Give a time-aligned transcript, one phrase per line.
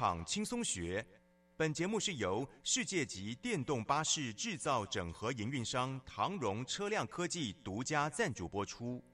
[0.00, 1.06] 场轻松学，
[1.58, 9.04] 本节目是由世界级电动巴士制造整合营运商唐荣车辆科技独家赞助播出。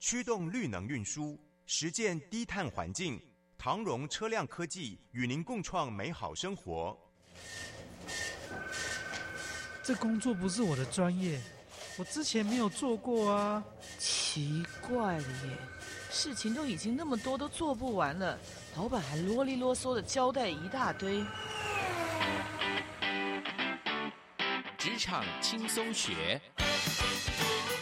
[0.00, 3.22] 驱动绿能运输，实践低碳环境，
[3.56, 6.98] 唐荣车辆科技与您共创美好生活。
[9.80, 11.40] 这工作不是我的专业，
[11.96, 13.64] 我之前没有做过啊。
[13.96, 15.56] 奇怪了耶，
[16.10, 18.36] 事情都已经那么多，都做不完了，
[18.74, 21.22] 老板还啰里啰嗦的交代一大堆。
[24.78, 26.40] 职场轻松学，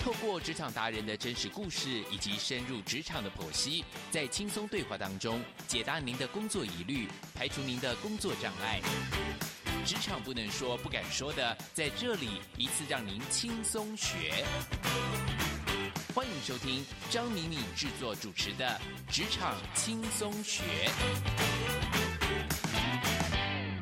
[0.03, 8.81] 透过职场达人的真实故事以及深入职场的剖析，在轻松对话当中解答您的工作疑虑，排除您的工作障碍。
[9.85, 14.45] 职场不能说、不敢说的，在这里一次让您轻松学。
[16.13, 18.67] 欢迎收听张敏敏制作主持的
[19.15, 20.63] 《职场轻松学》。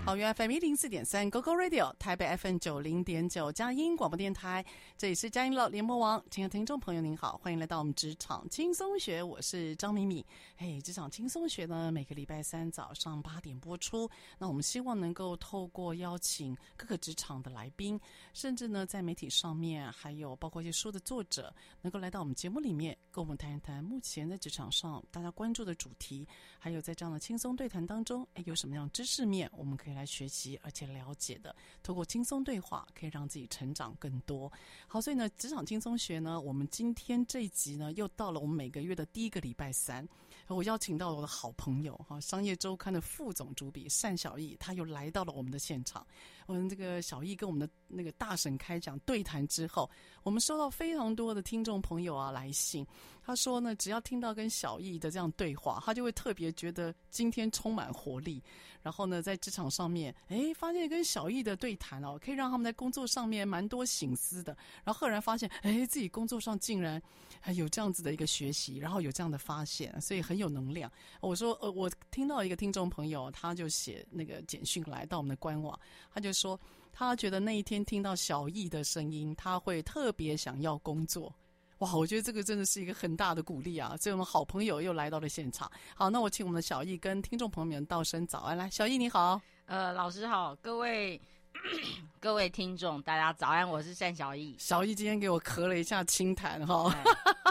[0.09, 4.65] 桃园 FM 一零四点三，GoGo Radio，台北 FM 九零点九，佳音广播电台，
[4.97, 6.25] 这里是佳音老联播网。
[6.31, 10.25] 亲爱的听众朋友，您好，欢迎来到我们职场轻松学，我是张敏敏。
[10.57, 14.09] 嘿，职场轻松学呢，每个礼拜三早上八点播出。
[14.39, 18.01] 那我们希望能够透过邀请各个职场的来宾，
[18.33, 26.27] 甚至呢在媒体上面，还有包括一些书的作者，能够来到我们节目里面，跟我们谈一谈目前在职场上大家关注的主题，
[26.59, 30.09] 还有在这样的轻松对谈当中，哎，有什么样知识面，我们可以来。
[30.09, 34.51] 学习而且了解的，通过轻松对话可以让自己成长更多。
[34.87, 40.09] 好，所以呢，职场轻松学呢，我们今天这一集呢，又到了我们每个月的第一个礼拜三，
[40.47, 46.07] 我邀请到了我的好朋友哈，商业周刊的副总主笔单小易，他又来到了我们的现场。
[46.49, 49.91] 我们这个小易跟我们的那个大婶开讲对谈之后，
[50.23, 52.87] 我们收到非常多的听众朋友啊来信，
[53.23, 58.43] 他说呢，只要听到跟小易的这样对话，他就会特别觉得今天充满活力，
[58.83, 59.89] 然后呢，在职场上。
[59.89, 64.55] 面哎，发现跟小易的对谈哦，可以让他们在工作上面蛮多醒思的。
[64.85, 67.03] 然后赫然发现，哎，自己工作上竟然
[67.41, 70.93] 还有这样子的一个学习，然后有这样的发现，所以很有能量。
[71.21, 75.79] 我说，呃，我听到一个听众朋友，他就写那个简讯来到我们的官网，
[76.13, 76.59] 他就说，
[76.93, 81.35] 他觉得那一天听到小易的声音，他会特别想要工作。
[81.79, 83.97] 哇，我觉得这个真的是一个很大的鼓励啊！
[83.97, 85.71] 所以我们好朋友又来到了现场。
[85.95, 88.57] 好，那我请我们的小易跟听众朋友们道声早安。
[88.57, 89.41] 来，小易你好。
[89.67, 91.21] 呃，老师好，各位
[92.19, 94.57] 各位听众，大家早安，我是单小易。
[94.59, 97.05] 小易今天给我咳了一下清痰哈，哎、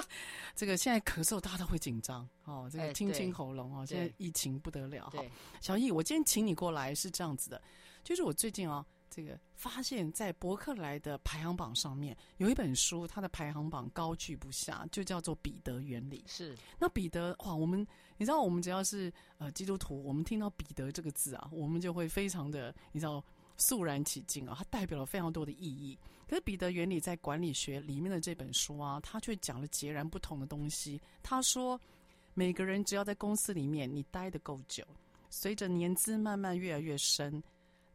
[0.53, 5.23] 这个现在咳嗽大家都会紧张哦，这个清清喉咙哦，现在疫情不得了哈。
[5.61, 7.61] 小易，我今天请你过来是这样子的，
[8.07, 8.85] 就是我最近啊。
[9.09, 16.23] 这个发现，在博客来的排行榜上面有一本书，它的排行榜高居不下，就叫做《彼得原理》。
[16.31, 17.85] 是，那彼得哇，我们
[18.17, 23.23] 你知道，我们只要是呃基督徒，我们听到彼得这个字啊，我们就会非常的你知道
[23.55, 25.97] 肃然起敬啊，它代表了非常多的意义。
[26.27, 31.01] 可是《彼得原理》在管理学里面的这本书啊，它却讲了截然不同的东西。
[31.23, 31.79] 他说，
[32.35, 34.85] 每个人只要在公司里面你待得够久，
[35.31, 37.41] 随着年资慢慢越来越深。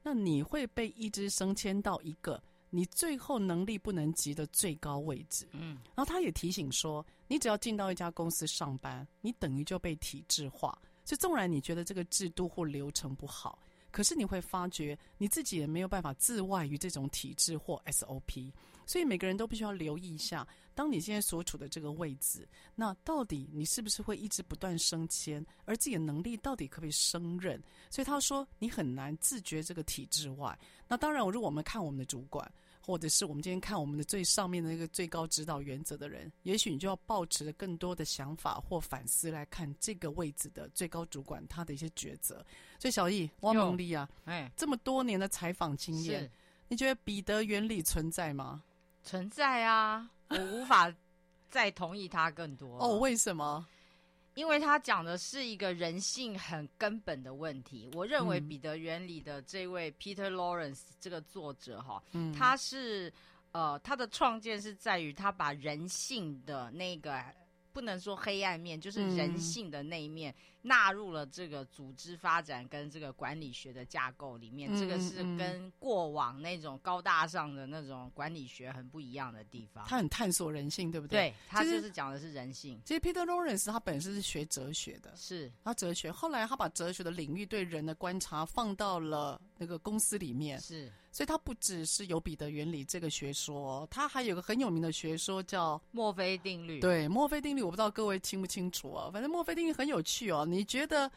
[0.02, 5.46] 那你会被一直升迁到一个你最后能力不能及的最高位置。
[5.52, 10.76] 嗯，然后他也提醒说，你只要进到一家公司上班，你等于就被体制化。
[11.04, 13.58] 所以纵然你觉得这个制度或流程不好。
[13.90, 18.50] 可是你会发觉你自己也没有办法自外于这种体制或 SOP，
[18.86, 27.62] 所以每个人都必须要留意一下，当你现在所处的这个位置，那到底你是不是会一直不断升迁，而自己的能力到底可不可以胜任？
[27.90, 30.58] 所以他说你很难自觉这个体制外。
[30.88, 32.50] 那当然，如果我们看我们的主管。
[32.84, 42.44] 或者是我们今天看我们的最上面的那个最高指导原则的人，也许你就要抱持着更多的想法或反思来看这个位置的最高主管他的一些抉择。
[42.80, 46.28] 所以小易汪梦丽啊，哎，这么多年的采访经验，
[46.66, 48.64] 你觉得彼得原理存在吗？
[49.04, 50.92] 存在啊，我无法
[51.50, 52.78] 再同意他更多。
[52.78, 53.66] 哦，为什么？
[54.34, 63.12] 因为他讲的是一个人性很根本的问题，我认为彼得原理的这位 Peter Lawrence 这个作者哈，嗯、他是
[63.52, 67.22] 呃，他的创建是在于他把人性的那个。
[67.72, 74.72] 不能说黑暗面，就是人性的那一面纳入了这个组织发展跟这个管理学的架构里面。
[74.72, 79.84] 嗯、这个是跟过往那种高大上的那种管理学很不一样的地方。
[79.88, 81.30] 他很探索人性，对不对？
[81.30, 82.80] 对，他就是讲的是人性。
[82.84, 90.90] 其实 Peter Lawrence 他本身是学哲学的，是他哲学，后来他把哲学的领域对人的观察放到了那个公司里面，是。
[91.12, 96.80] 所以它不只是有彼得原理这个学说，它还有个很有名的学说叫墨菲定律。
[96.80, 99.08] 对，墨菲定律，我不知道各位清不清楚啊？
[99.12, 100.44] 反正墨菲定律很有趣哦。
[100.44, 101.08] 你觉得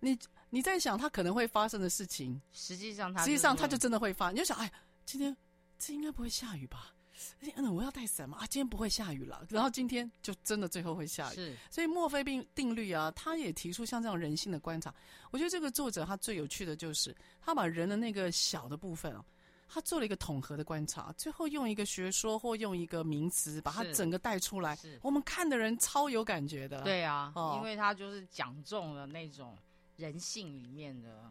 [0.00, 0.18] 你
[0.50, 4.32] 你在想它可能会发生的事情，实际上它实际上它就真的会发。
[4.32, 4.72] 你就想，哎，
[5.04, 5.36] 今天
[5.78, 6.92] 这应该不会下雨吧？
[7.56, 8.38] 嗯，我要带伞嘛？
[8.38, 9.44] 啊，今天不会下雨了。
[9.48, 11.34] 然后今天就真的最后会下雨。
[11.34, 14.94] 是，所以墨菲定定律啊，他也提出像这样人性的观察。
[15.30, 19.24] 我觉得这个作者他最有趣的就是他把人的那个小的部分啊，
[19.68, 24.74] 他做了一个统合的观察，最后用一个学说或用一个名词把它整个带出来。
[24.76, 26.82] 是，我们看的人超有感觉的。
[26.82, 29.56] 对啊，哦，因为他就是讲中了那种
[29.96, 31.30] 人性里面的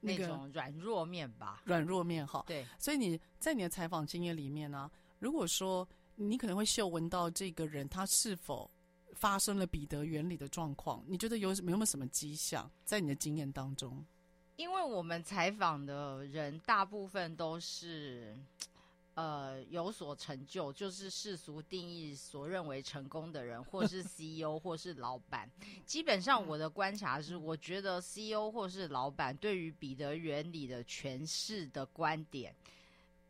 [0.00, 2.42] 那种软弱面吧，软弱面哈。
[2.46, 4.90] 对，所以你在你的采访经验里面呢，啊？
[5.18, 8.70] 如果说你可能会嗅闻到这个人他是否
[9.14, 14.04] 发生了彼得原理的状况，你觉得有有没有什么迹象在你的经验当中？
[14.56, 18.34] 因为我们采访的人大部分都是
[19.14, 25.50] 呃有所成就，就是世俗定义所认为成功的人，或是 CEO 或是老板。
[25.84, 32.54] 基本上我的观察是，我觉得 CEO 或是老板对于彼得原理的诠释的观点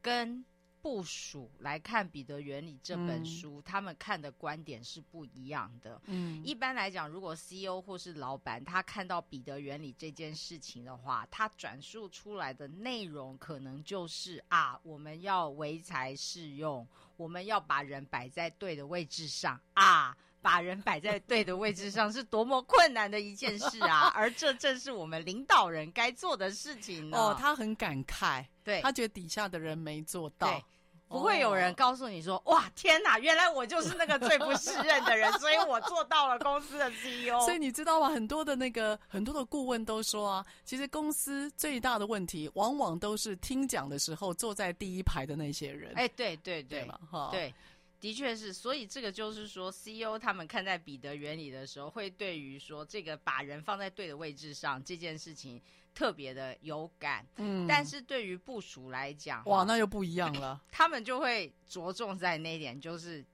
[0.00, 0.44] 跟
[0.86, 6.00] 部署来看《彼得原理》这本书，嗯，他们看的观点是不一样的。
[6.04, 16.86] 嗯，一般来讲，如果 CEO 或是老板他看到《彼得原理》这件事情的话，他转述出来的内容可能就是啊，我们要唯才是用，
[17.16, 27.18] 我们要把人摆在对的位置上啊，把人摆在对的位置上是多么困难的一件事啊， 而这正是我们领导人该做的事情呢。
[27.18, 30.62] 哦，他很感慨，对，他觉得底下的人没做到。
[31.08, 32.56] 不会有人告诉你说：“oh.
[32.56, 38.08] 哇，天哪，原来我就是那个最不适任的人， 所以我做到了公司的 CEO。”所以你知道吗？
[38.10, 45.92] 很多的那个很多的顾问都说啊，其实公司最大的问题，往往都是听讲的时候坐在第一排的那些人。
[45.94, 47.54] 哎，对对对，对哈，对，
[48.00, 48.52] 的确是。
[48.52, 55.62] 所以这个就是说，CEO 他们看待彼得原理的时候，会对于说这个把人放在对的位置上这件事情。
[55.96, 60.60] 特别的有感，嗯，但是对于部署来讲，哇，那又不一样了。
[60.70, 63.24] 他们就会着重在那一点，就是。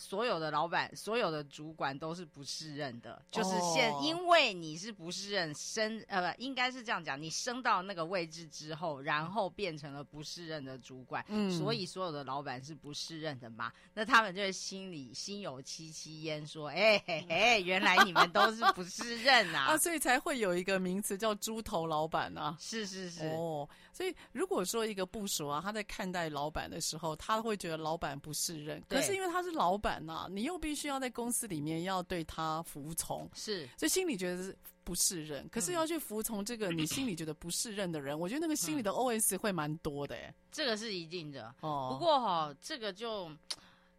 [0.00, 13.70] 所有的老板，所有的主管都是不适任的，就是现因为你是不适任升，呃，不应该是这样讲，你升到那个位置之后，然后变成了不适任的主管，嗯，所以所有的老板是不适任的嘛？
[13.92, 23.68] 那他们就会心里心有戚戚焉，说，哎嘿嘿，原来你们都是不适任啊， 啊，所以才会有一个名词叫猪头老板啊， 是是是，哦。
[23.92, 28.82] 所以，如果说一个部署啊，他在看待老板的时候，他会觉得老板不是人。
[28.88, 35.48] 可是因为他是老板呐、啊，你又必须要在公司里面要对他服从，是，所以心里觉得是不是人。
[35.50, 40.22] 可是要去服从这个你心里觉得不是人的人，嗯、我觉得那个心里的 OS 会蛮多的、欸。
[40.22, 41.54] 哎，这个是一定的。
[41.60, 43.30] 哦，不过哈，这个就，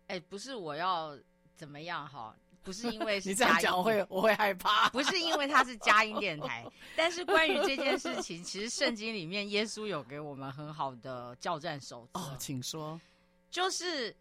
[0.07, 1.17] 哎，不是我要
[1.55, 2.35] 怎么样哈。
[2.63, 4.89] 不是因为是你这样讲，我会我会害怕。
[4.89, 6.65] 不是因为它是嘉音电台，
[6.95, 12.19] 但是关于这件事情，其实圣经里面耶稣有给我们很好的教战守则。
[12.19, 12.99] 哦，请说。
[13.49, 14.15] 就是。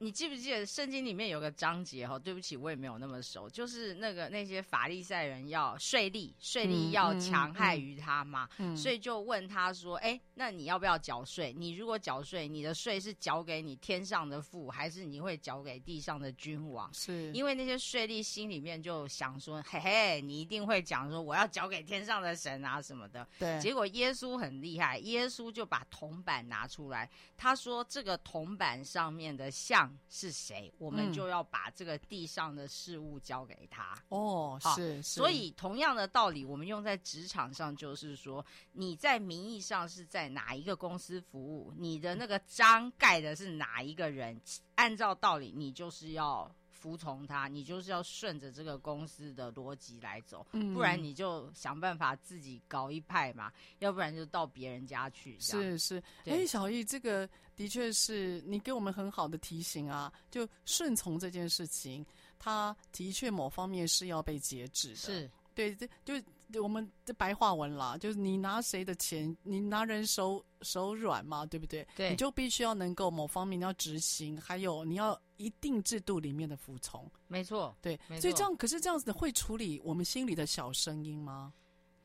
[0.00, 2.16] 你记不记得圣经里面有个章节哈？
[2.16, 3.50] 对不起，我也没有那么熟。
[3.50, 11.52] 就是那个那些法利赛人要税吏，税吏要强害于他嘛，嗯嗯嗯、所以就问他说：“哎、欸，那你要不要缴税？
[11.52, 23.60] 你如果缴税，你的税是缴给你天上的父，还是你会缴给地上的君王？”是，因为那些税吏心里面就想说：“嘿嘿，你一定会讲说我要缴给天上的神啊什么的。”对。
[23.60, 30.72] 结果耶稣很厉害，耶稣就把铜板拿出来，他说：“这个铜板上面的像。”是谁？
[30.78, 33.94] 我们就要把这个地上的事物交给他。
[34.08, 35.14] 嗯、哦，是，是。
[35.14, 44.40] 所以同样的道理，我们用在职场上，就是说，你在名义上是在哪一个公司服务，你的那个章盖的是哪一个人，
[44.74, 46.50] 按照道理，你就是要。
[46.78, 55.38] 服从他，你就是要顺着这个公司的逻辑来走，嗯，不然你就想办法自己搞一派嘛，要不然就到别人家去。
[55.40, 62.06] 是是，哎、欸，小易，这个的确是你给我们很好的提醒啊，就顺从这件事情，
[62.38, 64.96] 它的确某方面是要被节制的。
[64.96, 65.30] 是。
[65.58, 66.22] 对，这
[66.52, 71.84] 就我们这白话文啦，就是你拿谁的钱，你拿人手手软嘛，对不对？
[71.96, 77.10] 对，你就必须要能够某方面你要执行，还有你要一定制度里面的服从。
[77.26, 81.52] 没错，对，所以这样，可是这样子的会处理我们心里的小声音吗？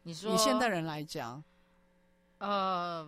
[0.02, 1.44] 你说，以现代人来讲，
[2.40, 3.08] 呃，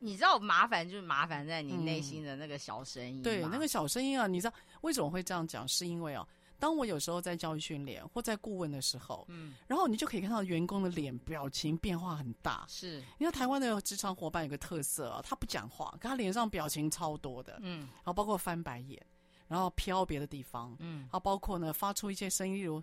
[0.00, 3.22] 你知道麻烦就是麻烦在你内心的那个小声音、嗯。
[3.22, 5.66] 对，那个小声音啊，你知道为什么会这样讲？
[5.68, 6.26] 是因为哦。
[6.58, 12.64] 当我有时候在教育训练或在顾问的时候，嗯，然后你就可以看到员工的脸表情变化很大。
[12.68, 19.00] 是，因为台湾的职场伙伴有个特色啊，他不讲话，可他脸上表情超多的，嗯，然后包括翻白眼，
[19.48, 22.82] 然后飘别的地方，嗯，然后包括呢发出一些声音，例如。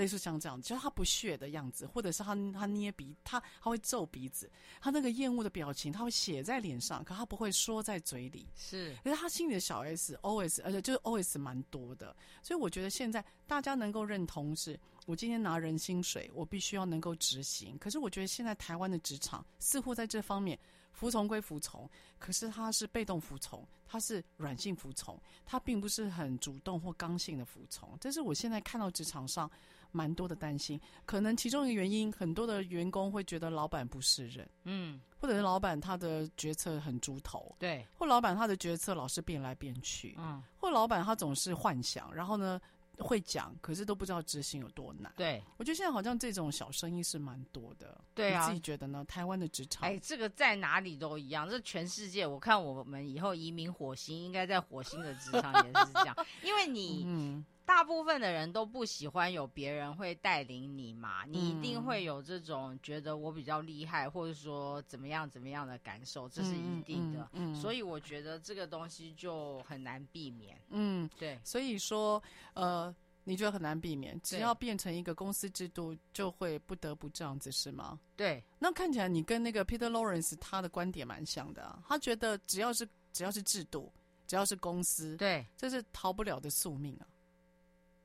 [0.00, 8.48] 类似像这样，就是他不屑的样子，或者是他他捏鼻，他他会皱鼻子，他那个厌恶的表情，他会写在脸上，可他不会说在嘴里。
[8.56, 17.76] 是，可是他心里的小 S OS，而且就是 OS 蛮多的，所以我觉得现在大家能够认同是，我今天拿人薪水，我必须要能够执行。
[17.76, 20.58] 可是我觉得现在台湾的职场似乎在这方面
[20.92, 21.86] 服从归服从，
[22.18, 27.98] 可是他是被动服从，他是软性服从，他并不是很主动或刚性的服从。
[28.00, 29.50] 这是我现在看到职场上。
[29.92, 42.60] 蛮多的担心，可能其中一个原因，很多的员工会觉得老板不是人，嗯，或者是老板他的决策很猪头，对，或老板他的决策老是变来变去，嗯，或老板他总是幻想，然后呢
[42.98, 45.12] 会讲，可是都不知道执行有多难。
[45.16, 49.04] 对，我觉得现在好像这种小生意是蛮多的，对啊，你自己觉得呢？
[49.06, 57.44] 台湾的职场，哎，这个在哪里都一样，这全世界，我看我们以后移民火星，应该在火星的职场也是这样，因为你，嗯。
[57.70, 67.20] 大部分的人都不喜欢有别人会带领你嘛，你一定会有这种觉得我比较厉害，或者说怎么样怎么样的感受，这是一定的。
[67.32, 70.60] 嗯，嗯，嗯，所以我觉得这个东西就很难避免。
[70.70, 71.38] 嗯，对。
[71.44, 72.20] 所以说，
[72.54, 78.00] 呃，你觉得很难避免，只要变成一个公司制度，就会不得不这样子，是吗？
[78.16, 78.42] 对。
[78.58, 83.92] 那看起来你跟那个 Peter Lawrence 他的观点蛮像的啊，他觉得只要是只要是制度，
[84.26, 87.06] 只要是公司，对，这是逃不了的宿命啊。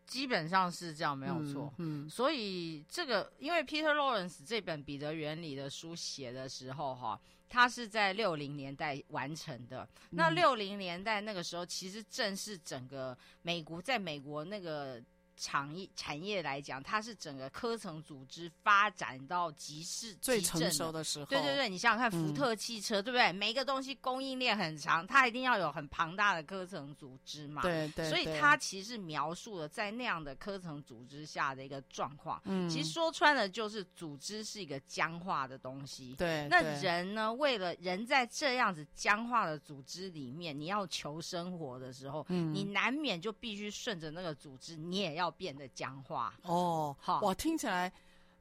[0.05, 1.73] 基本上是这样，没有错。
[1.77, 7.19] 嗯，嗯，所以这个，因为 Peter Lawrence 这本《彼得原理》的书写的时候，哈，
[7.49, 9.87] 他是在六零年代完成的。
[10.09, 15.01] 那六零年代那个时候，其实正是整个美国，在美国那个。
[15.37, 21.25] 产业产业来讲，它是整个科层组织发展到极致最成熟的时候。
[21.25, 23.31] 对对对，你想想看，福特汽车，嗯、对不对？
[23.33, 27.61] 每一个东西供应链很长，它一定要有很庞大的科层组织嘛。
[27.61, 28.09] 对对。
[28.09, 32.41] 所以它其实描述了在那样的科层组织下的一个状况。
[32.45, 32.69] 嗯。
[32.69, 36.15] 其实说穿了，就是组织是一个僵化的东西。
[36.17, 36.47] 对。
[36.49, 37.33] 那人呢？
[37.33, 45.24] 为了人在这样子僵化的组织里面，你要求生活的时候，嗯、你难免就必须顺着那个组织，你也要。
[45.25, 47.91] 要变得僵化哦，好哇，听起来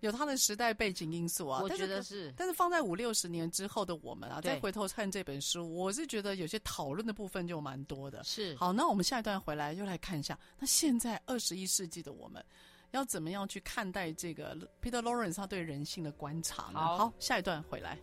[0.01, 1.61] 有他的时代背景因素啊。
[1.63, 8.23] 我觉得是，但是放在五六十年之后的我们啊，再回头看这本书，我是觉得有些讨论的部分就蛮多的。
[8.23, 12.45] 是，好，那我们下一段回来又来看一下，那现在二十一世纪的我们
[12.91, 16.79] 要怎么样去看待这个 Peter Lawrence 他对人性的观察呢？
[16.79, 17.99] 好，好，下一段回来。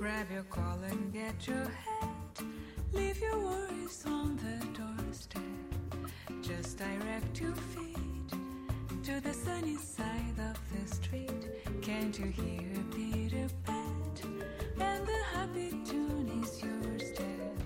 [0.00, 2.42] Grab your collar and get your hat.
[2.90, 5.42] Leave your worries on the doorstep.
[6.40, 8.30] Just direct your feet
[9.04, 11.48] to the sunny side of the street.
[11.82, 14.24] Can't you hear Peter Pat?
[14.80, 17.58] And the happy tune is your step.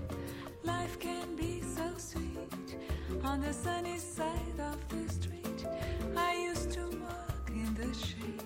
[0.65, 2.75] Life can be so sweet
[3.23, 5.65] on the sunny side of the street.
[6.17, 8.43] I used to walk in the shade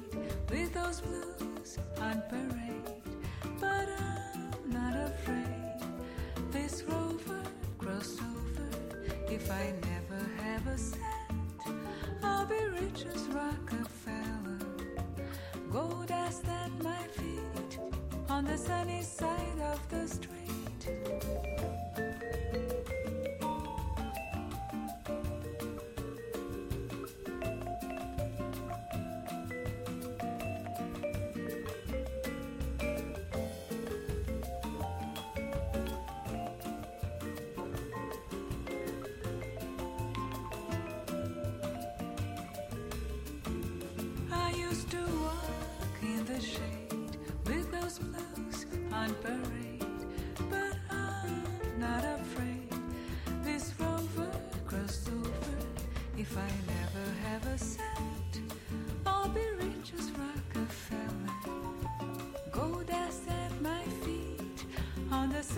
[0.51, 2.99] with those blues on parade.
[8.00, 8.70] Over.
[9.29, 11.03] If I never have a cent,
[12.24, 14.60] I'll be rich as Rockefeller.
[15.70, 17.79] Gold dust at my feet
[18.29, 20.38] on the sunny side of the street.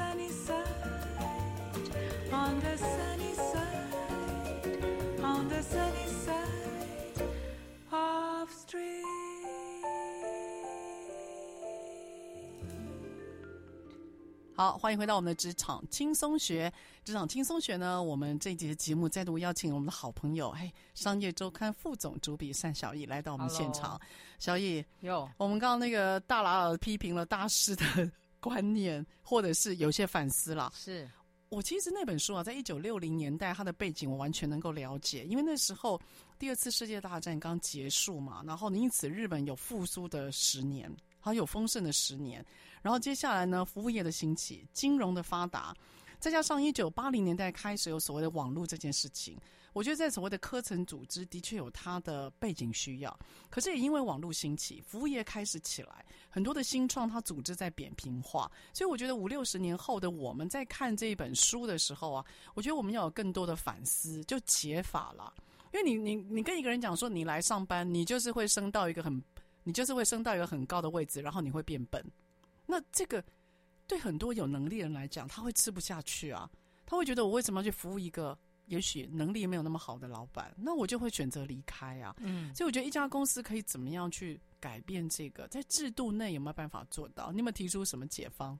[0.01, 0.65] sunny side,
[2.31, 4.74] on the sunny side,
[5.22, 7.22] on the sunny side
[7.91, 9.05] of street.
[14.58, 16.72] Oh, 欢迎回到我们的职场轻松学。
[17.03, 24.00] 职场轻松学呢，我们这一节节目再度邀请我们的好朋友，嘿，商业周刊副总主笔单小易来到我们现场。
[24.38, 27.84] S 小易，有，我们刚刚那个大老老批评了大师的
[28.41, 30.69] 观念，或者是有些反思了。
[30.75, 31.10] 是
[31.48, 36.00] 我其实那本书啊，在一九六零年代，它的背景我完全能够了解，因为那时候
[36.39, 42.45] 第二次世界大战刚结束嘛，然后因此日本有复苏的十年，还有丰盛的十年。
[42.81, 45.75] 然后接下来呢，服务业的兴起，金融的发达，
[46.19, 49.38] 再加上一九八零年代开始有所谓的网络这件事情，
[49.74, 53.20] 我觉得在所谓的科层组织的确有它的背景需要。
[53.50, 65.34] 可是也因为网络兴起，服务业开始起来，很多的新创它组织在扁平化，所以我觉得五六十年后的我们在看这一本书的时候啊，我觉得我们要有更多的反思，就解法了。
[65.74, 69.24] 因为你你你跟一个人讲说你来上班，你就是会升到一个很，
[69.63, 72.04] 你就是会升到一个很高的位置，然后你会变笨。
[72.66, 73.24] 那这个
[73.88, 76.50] 对很多有能力的人来讲，他会吃不下去啊，
[76.86, 78.38] 他会觉得我为什么要去服务一个
[78.68, 80.53] 也许能力没有那么好的老板？
[80.58, 82.15] 那我就会选择离开啊。
[82.20, 87.32] 嗯，所以我觉得一家公司可以怎么样去改变这个，在制度内有没有办法做到？
[87.32, 88.58] 你有没有提出什么解方？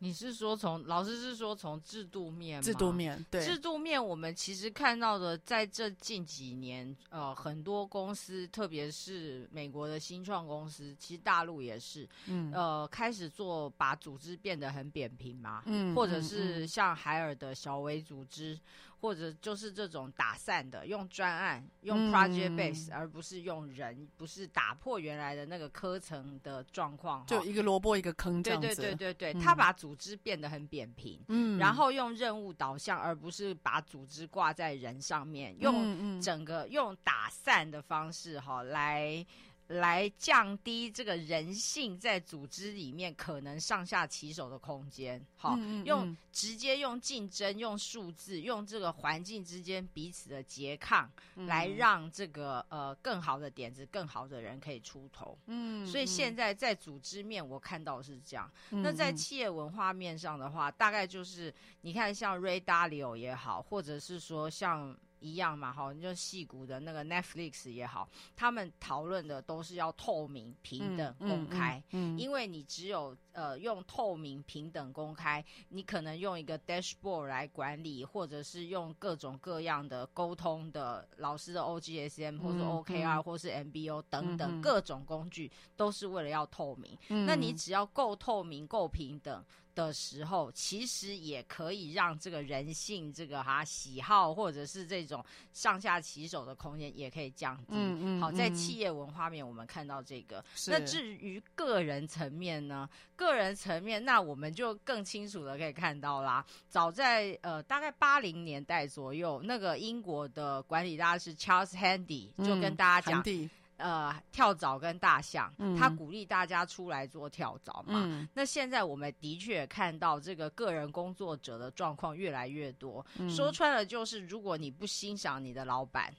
[0.00, 2.62] 你是说从老师是说从制度面吗？
[2.62, 18.58] 制度面，对，制度面，我们其实看到的，在这近几年，呃，很多公司，特别是美国的新创公司，其实大陆也是，嗯，呃，开始做把组织变得很扁平嘛，嗯，或者是像海尔的小微组织。
[19.04, 28.66] 或者就是这种打散的，用专案，用 project base，、嗯、而不是用人，不是打破原来的那个科层的状况，就一个萝卜一个坑这样子。
[28.68, 39.26] 对对对对对，他、嗯、把组织变得很扁平，嗯，然后用任务导向，而不是把组织挂在人上面，用整个、嗯、用打散的方式哈来。
[39.68, 55.38] 来降低这个人性在组织里面可能上下其手的空间，好，嗯嗯、用直接用竞争、用数字、用这个环境之间彼此的拮抗，嗯、来让这个呃更好的点子、更好的人可以出头。
[55.46, 64.94] 嗯，所以现在在组织面我看到是这样，嗯、那在企业文化面上的话，大概就是你看像 Ray Dalio 也好，或者是说像。
[65.24, 68.06] 一样嘛，哈，就戏骨的那个 Netflix 也好，
[68.36, 71.82] 他们讨论的都是要透明、平等、公开。
[72.18, 86.96] 因为你只有呃用透明、平等、公开，你可能用一个 dashboard 来管理，或者是用各种各样的沟通的老师的 OGSM 或者 OKR 或是 MBO 等等各种工具，都是为了要透明。
[87.08, 89.44] 嗯，那你只要够透明、够平等。
[89.74, 95.20] 的时候，其实也可以让这个人性、这个哈喜好，或者是这种
[95.52, 97.72] 上下其手的空间，也可以降低。
[97.72, 98.20] 嗯嗯。
[98.20, 100.44] 好，在企业文化面，我们看到这个。
[100.68, 102.88] 那至于个人层面呢？
[103.24, 106.44] 个人层面，那我们就更清楚的可以看到啦。
[106.68, 113.22] 早在呃大概八零年代左右，那个英国的管理大师 Charles Handy 就跟大家讲。
[113.26, 118.04] 嗯呃，跳蚤跟大象，嗯、他鼓励大家出来做跳蚤嘛。
[118.06, 123.04] 嗯、那现在我们的确看到这个个人工作者的状况越来越多。
[123.18, 126.14] 嗯、说穿了就是，如果你不欣赏你的老板。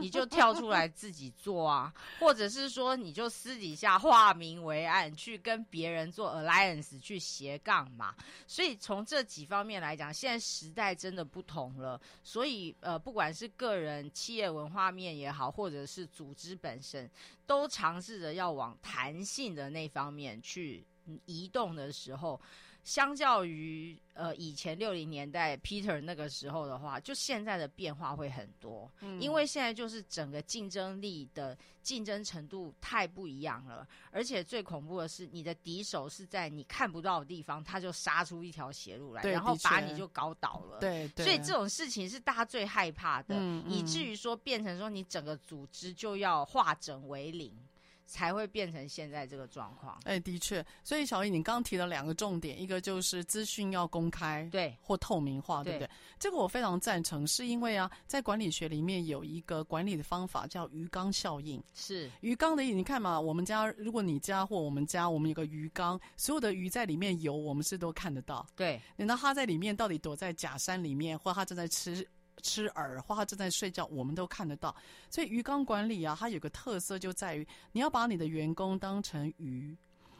[0.00, 8.14] 你就跳出来自己做啊，或者是说你就私底下化名为暗，去跟别人做 alliance 去斜杠嘛。
[8.46, 12.00] 所以从这几方面来讲，现在时代真的不同了。
[12.22, 17.10] 所以呃，不管是个人、企业文化面也好，或者是组织本身，
[17.46, 20.86] 都尝试着要往弹性的那方面去
[21.26, 22.40] 移动的时候。
[22.88, 40.78] 相较于呃以前六零年代 Peter 那个时候的话，就现在的变化会很多，嗯，因为现在就是整个竞争力的竞争程度太不一样了，而且最恐怖的是，你的敌手是在你看不到的地方，他就杀出一条血路来，然后把你就搞倒了。
[40.78, 47.54] 对，对，所以这种事情是大家最害怕的，以至于说变成说你整个组织就要化整为零。
[48.08, 50.00] 才会变成现在这个状况。
[50.04, 55.90] 哎，的确，所以小易，你刚刚提了两个重点，一个就是资讯要公开，对，或透明化，对，不对？
[56.18, 61.62] 这个我非常赞成，是因为啊，在管理学里面有一个管理的方法叫鱼缸效应。
[61.74, 68.46] 是鱼缸的你看嘛，我们家如果你家或我们家，我们有个鱼缸，所有的鱼在里面游，我们是都看得到。
[68.56, 72.08] 对，等到它在里面到底躲在假山里面，或它正在吃。
[72.40, 74.74] 吃饵花花正在睡觉，我们都看得到。
[75.10, 79.76] 所以鱼缸管理啊，它有个特色就在于，你要把你的员工当成鱼，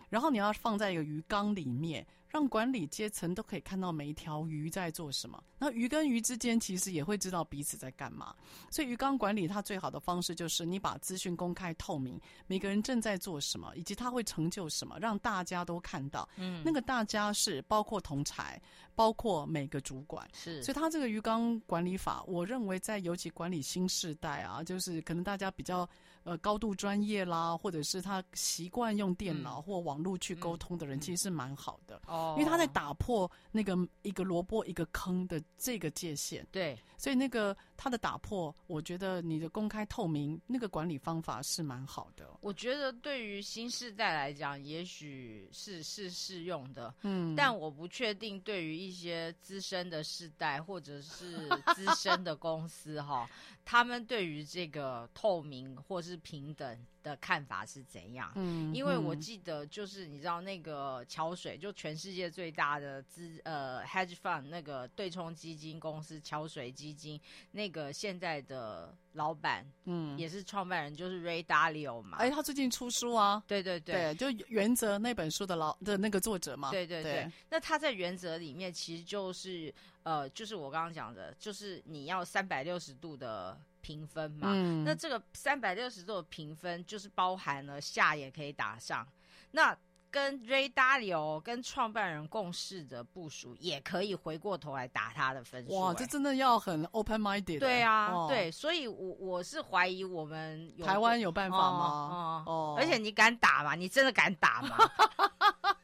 [0.09, 5.43] 然后你要放在一个鱼缸里面，让管理阶层都可以看到每一条鱼在做什么。
[5.59, 8.35] 那鱼跟鱼之间其实也会知道彼此在干嘛。
[8.71, 16.29] 所以鱼缸管理它最好的方式就是你把资讯公开透明，每个人正在做什么，以及他会成就什么，让大家都看到。
[16.37, 18.61] 嗯，那个大家是包括同才，
[18.95, 20.29] 包括每个主管。
[20.33, 25.89] 是，所以他这个鱼缸管理法，我认为在尤其管理新世代啊，就是可能大家比较。
[26.25, 32.01] 呃，高度专业啦，或者是他习惯用电脑或网络去沟通的人，其实是蛮好的。
[32.07, 36.47] 哦、嗯，因为他在打破那个一个萝卜一个坑的这个界限。
[36.51, 42.29] 对，所以那个他的打破，我觉得你的公开透明那个管理方法是蛮好的。
[42.41, 46.95] 我觉得对于新世代来讲，也许是是适用的。
[47.03, 53.29] 嗯，但我不确定对于一些资深的世代或者是资深的公司哈。
[53.71, 58.31] 他们对于这个透明或是平等的看法是怎样？
[58.37, 67.21] 嗯，因为我记得就是你知道那个桥水，就全世界最大的资呃 hedge fund 那个对冲基金公司桥水基金，
[67.53, 72.19] 那个现在的老板，嗯，也是创办人，就是 Ray Dalio 嘛。
[72.19, 73.43] 哎，他最近出书啊？
[73.47, 76.71] 对对对，对，就原则那本书的老的那个作者嘛。
[76.71, 79.75] 对对对，对，那他在原则里面其实就是。
[80.05, 84.49] 呃，就是我刚刚讲的，就是你要三百六十度的评分嘛。
[84.53, 84.85] 嗯。
[84.85, 89.07] 那这个三百六十度的评分，就是包含了下也可以打上。
[89.51, 89.77] 那
[90.11, 95.79] 跟 Ray Dalio 跟创办人共事的部署，也可以回过头来打他的分数。
[95.79, 97.59] 哇，这真的要很 open minded。
[97.59, 102.45] 对啊，哦、对，所以我我是怀疑我们有台湾有办法吗？
[102.47, 103.75] 哦，哦而且你敢打吗？
[103.77, 104.77] 你真的敢打吗？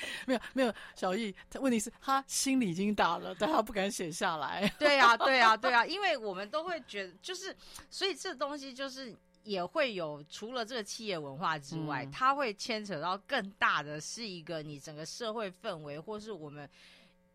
[0.26, 4.68] 没有没有，小易，他问题是他心里已经打了，但他不敢写下来。
[4.78, 7.54] 对呀、 啊，对呀、啊，对呀、啊，因为我们都会觉得，就是
[7.90, 16.68] 所以这东西就是也会有，除了这个企业文化之外，嗯、它会牵扯到更大的是一个你整个社会氛围，或是我们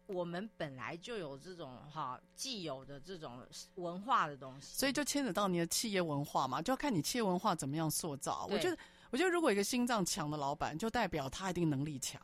[0.06, 3.42] 我们本来就有这种哈既有的这种
[3.76, 8.48] 文化的东西，所以就牵扯到你的企业文化嘛，就要看你企业文化怎么样塑造。
[8.52, 8.78] 我觉得，
[9.10, 12.22] 我觉得如果一个心脏强的老板，就代表他一定能力强。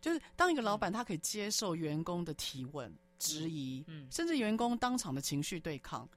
[0.00, 6.08] 就是当一个老板，他可以接受员工的提问、质疑，嗯，甚至员工当场的情绪对抗。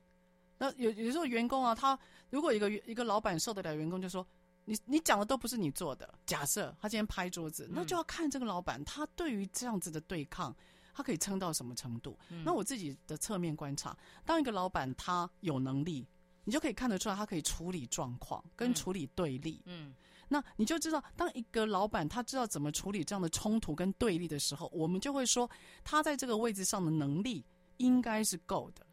[0.58, 1.98] 那有有时候员工啊，他
[2.30, 4.26] 如果一个一个老板受得了员工就说
[4.64, 10.56] ：“你你讲的都不是你做的。”假设他今天拍桌子，那就要看这个老板他对于这样子的对抗，
[10.94, 12.18] 他可以撑到什么程度。
[12.46, 16.08] 那我自己的侧面观察，当一个老板他有能力，
[16.46, 19.94] 你就可以看得出来，他可以处理状况跟处理对立，嗯。
[20.34, 25.48] 那你就知道，当一个老板他知道怎么处理这样的冲突跟对立的时候，我们就会说
[25.84, 27.46] 他在这个位置上的能力
[27.78, 28.84] 应该是够的。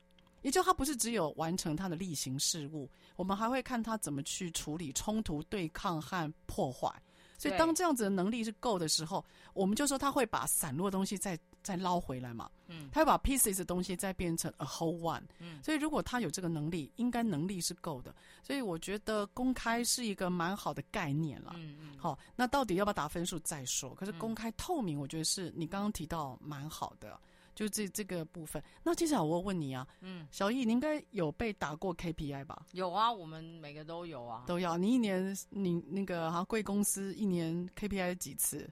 [0.43, 6.91] 也就他不是只有完成他的例行事务，我们还会看他怎么去处理冲突、对抗和破坏。
[7.39, 9.25] 所以当这样子的能力是够的时候，
[9.55, 12.51] 我们就说他会把散落的东西再再捞回来嘛。
[12.69, 15.23] 嗯，他会把 pieces 的东西再变成 a whole one。
[15.39, 18.15] 嗯，所以如果他有这个能力，应该能力是够的。
[18.43, 21.53] 所以我觉得公开是一个蛮好的概念了。
[21.57, 21.99] 嗯嗯。
[21.99, 23.95] 好，那到底要不要打分数再说？
[23.95, 27.19] 可是公开透明，我觉得是你刚刚提到蛮好的。
[27.53, 32.65] 就这这个部分，那接下来我问你啊，嗯，小易，你应该有被打过 KPI 吧？
[32.73, 34.79] 有啊，我们每个都有啊，都要。
[34.79, 38.71] 你一年，你那个哈贵公司一年 KPI 几次？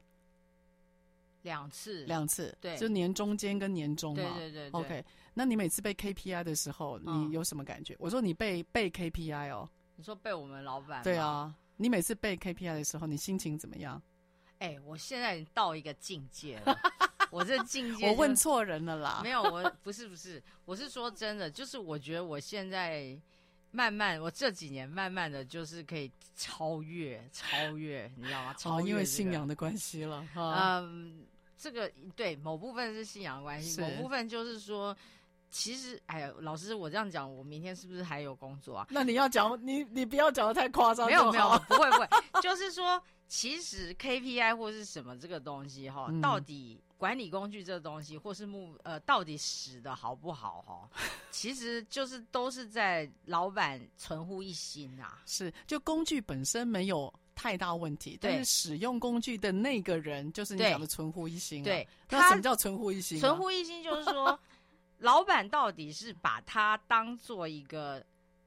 [1.48, 4.22] 两次，两次，对，就年中间跟年终嘛。
[4.22, 4.80] 对对对，对。
[4.80, 7.94] OK，那你每次被 KPI 的时候，你有什么感觉？
[7.94, 11.02] 嗯、我说你被被 KPI 哦，你说被我们老板？
[11.02, 14.00] 对啊，你每次被 KPI 的时候，你心情怎么样？
[14.58, 16.76] 哎、欸，我现在已经到一个境界了。
[17.30, 19.20] 我这境界，我问错人了啦。
[19.22, 23.16] 没有，我不是不是，我是说真的，就是我觉得我现在
[23.70, 28.54] 慢慢，我这几年慢慢的就是可以超越超越，你知道吗？
[28.54, 30.26] 超因为信仰的关系了。
[30.34, 31.26] 嗯，
[31.58, 34.96] 这个对某部分是信仰的关系，某部分就是说，
[35.50, 38.86] 其实哎呀，老师我这样讲，我明天是不是还有工作啊？
[38.90, 41.06] 那你要讲，你你不要讲的太夸张。
[41.06, 46.80] 没有没有， 不会不会，就是说，其实 KPI 或是什么这个东西哈，嗯、到底。
[46.98, 50.90] 管理工具这个东西，或是目呃，到底使的好不好哈？
[51.30, 55.22] 其实就是都是在老板存乎一心啊。
[55.24, 61.64] 是，就工具本身没有太大问题，但是使用工具的那个人，就是你讲的存乎一心啊。
[61.64, 63.20] 对，那什么叫存乎一心啊？
[63.20, 64.36] 存乎一心就是说，
[64.98, 68.04] 老板到底是把它当做一个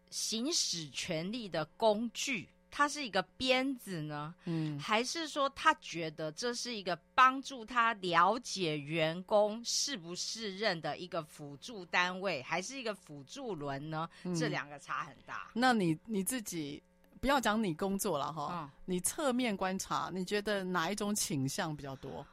[0.10, 2.50] 行使权力的工具。
[2.74, 14.10] 他是一个鞭子呢，嗯，还是说他觉得这是一个帮助他了解员工是不是任的一个辅助单位，还是一个辅助轮呢？
[14.24, 15.52] 嗯，这两个差很大。
[15.54, 16.82] 那你你自己
[17.22, 22.26] 不要讲你工作了哈，嗯你侧面观察，你觉得哪一种倾向比较多？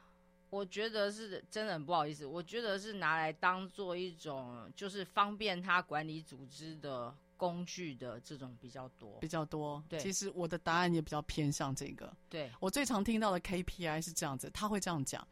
[0.49, 9.27] 我觉得是真的很不好意思，我觉得是拿来当做一种就是方便他管理组织的工具的这种比较多比。
[9.27, 9.81] 较多。
[9.87, 12.11] 对其实我的答案也比较偏向这个。
[12.27, 15.25] 对，我最常听到的 KPI 是这样子，他会这样讲：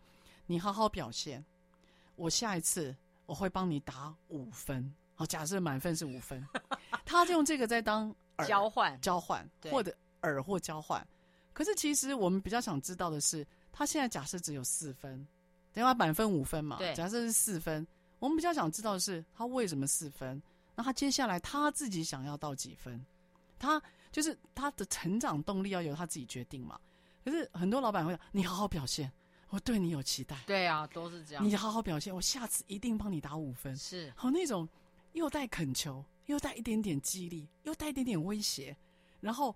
[0.45, 1.43] 你好好表现，
[2.15, 4.93] 我下一次我会帮你打五分。
[5.15, 6.47] 好，假设满分是五分，
[7.03, 11.05] 他就用这个在当饵交换交换，或者耳或交换。
[11.53, 15.27] 可是其实我们比较想知道的是，他现在假设只有四分，
[15.73, 16.77] 等下满分五分嘛？
[16.77, 17.85] 对假设是四分，
[18.19, 20.41] 我们比较想知道的是他为什么四分？
[20.75, 23.03] 那他接下来他自己想要到几分？
[23.57, 26.79] 他就是他的成长动力要由他自己决定嘛？
[27.25, 29.11] 可是很多老板会讲：你好好表现，
[29.49, 30.37] 我对你有期待。
[30.45, 31.43] 对啊，都是这样。
[31.43, 33.75] 你好好表现，我下次一定帮你打五分。
[33.75, 34.69] 是好那种
[35.13, 38.75] 又带恳求，又带一点点激励，又带一点点威胁，
[39.19, 39.53] 然后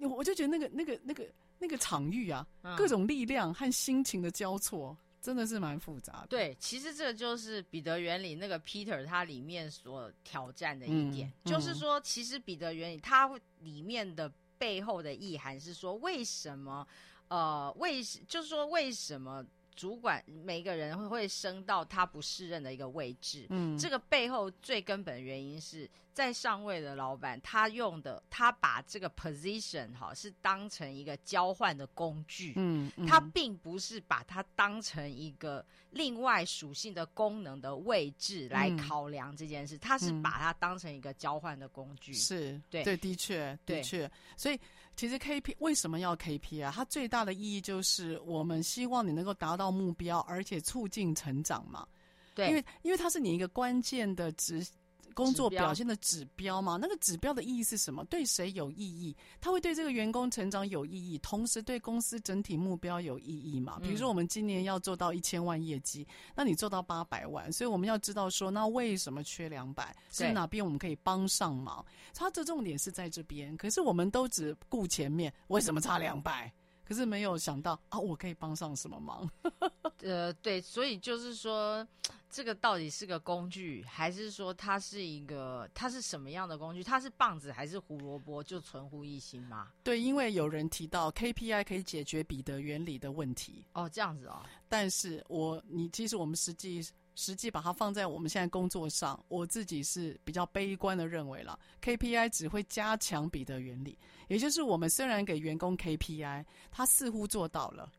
[0.00, 6.26] 我我就觉得那个那个那个那个场域啊，嗯各种力量和心情的交错，真的是蛮复杂的。
[6.28, 16.86] 对，其实这就是彼得原理那个 Peter 它里面所挑战的一点，嗯就是说，其实彼得原理它里面的背后的意涵是说，为什么
[17.28, 23.46] 呃为就是说为什么主管每一个人会会升到他不适任的一个位置？
[23.50, 33.06] 嗯，这个背后最根本的原因是在上位的老板，他用的他把这个 position 哈是当成一个交换的工具，嗯，嗯。
[33.06, 42.12] 他并不是把它当成一个另外属性的功能的位置来考量这件事，他是把它当成一个交换的工具。
[42.12, 42.84] 是对。
[42.84, 43.82] 对，的确的对。
[43.82, 44.58] 确，所以
[44.96, 46.72] 其实 KP 为什么要 KP 啊？
[46.74, 51.86] 它最大的意义就是我们希望你能够达到目标，而且促进成长嘛。
[52.34, 54.64] 对，因为因为它是你一个关键的指
[55.12, 56.76] 工作表现的指标嘛。
[56.76, 58.04] 那个指标的意义是什么？
[58.06, 59.16] 对谁有意义？
[59.40, 63.78] 他会对这个员工成长有意义，同时对公司整体目标有意义嘛。
[63.80, 69.94] 比如说我们今年要做到一千万业绩，那你做到八百万，所以我们要知道说，那为什么缺两百？
[70.10, 71.84] 是对哪边我们可以帮上忙？
[72.14, 76.52] 它的重点是在这边，可是我们都只顾前面，为什么差两百？
[76.84, 79.28] 可是没有想到啊，我可以帮上什么忙？
[80.02, 81.86] 呃，对，所以就是说，
[82.32, 86.82] 这个到底是个工具，还是说它是一个，它是什么样的工具？
[86.82, 88.42] 它是棒子还是胡萝卜？
[88.42, 89.68] 就存乎一心吗？
[89.84, 93.66] 对，因为有人提到 KPI 可以解决彼得原理的问题。
[93.74, 94.42] 哦，这样子哦。
[94.66, 96.82] 但是我你其实我们实际
[97.16, 107.92] 实际把它放在我们现在工作上，我自己是比较悲观的认为了，KPI 只会加强彼得原理，也就是我们虽然给员工 KPI，他似乎做到了，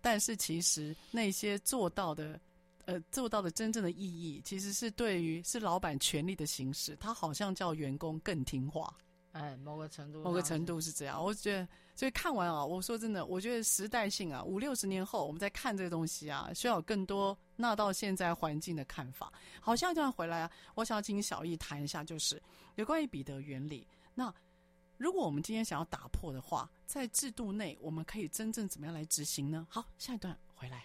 [0.00, 2.40] 但是其实那些做到的。
[2.90, 8.92] 呃，做到的真正的意义，其实是对于是老板权力的行使，他好像叫员工更听话。
[9.32, 11.22] 哎，某个程度，某个程度是这样。
[11.22, 19.32] 我觉得，所以看完啊，我说真的，我觉得时代性啊，五六十年后我们再看这个东西啊，需要有更多纳到现在环境的看法。
[19.60, 22.42] 好，下一段回来啊，我想要请小易谈一下，就是
[22.74, 23.86] 有关于彼得原理。
[24.14, 24.34] 那
[24.96, 29.64] 如果我们今天想要打破的话，在制度内我们可以真正怎么样来执行呢？
[29.70, 30.84] 好，下一段回来。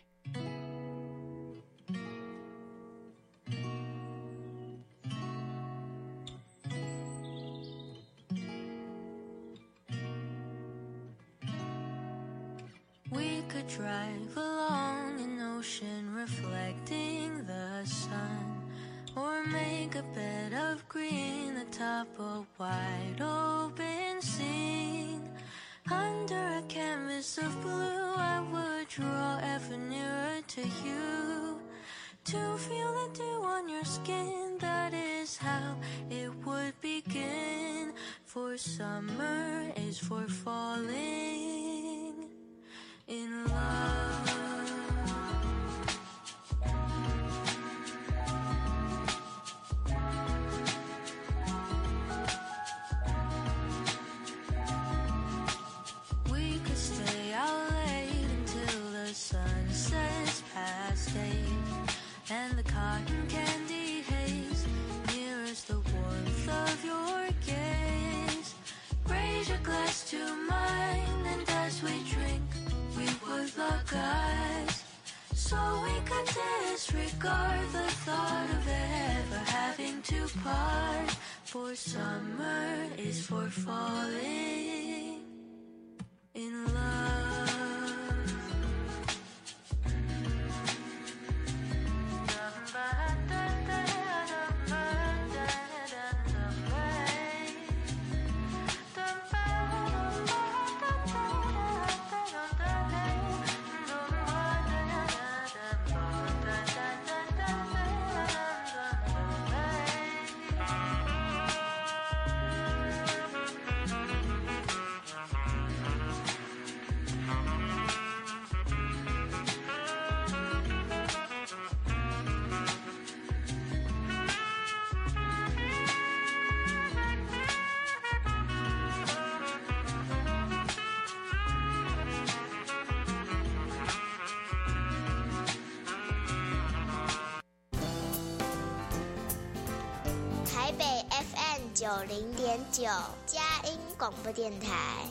[141.75, 142.83] 九零点九，
[143.25, 145.03] 佳音广播电台。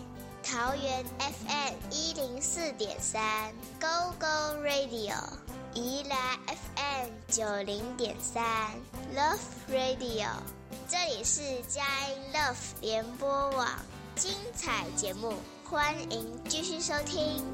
[0.42, 5.12] 桃园 FM 一零四点三，Go Go Radio；
[5.74, 8.42] 宜兰 FM 九零点三
[9.14, 9.36] ，Love
[9.70, 10.28] Radio。
[10.88, 13.68] 这里是佳音 Love 联播网，
[14.16, 15.34] 精彩节目，
[15.68, 17.44] 欢迎继续收听。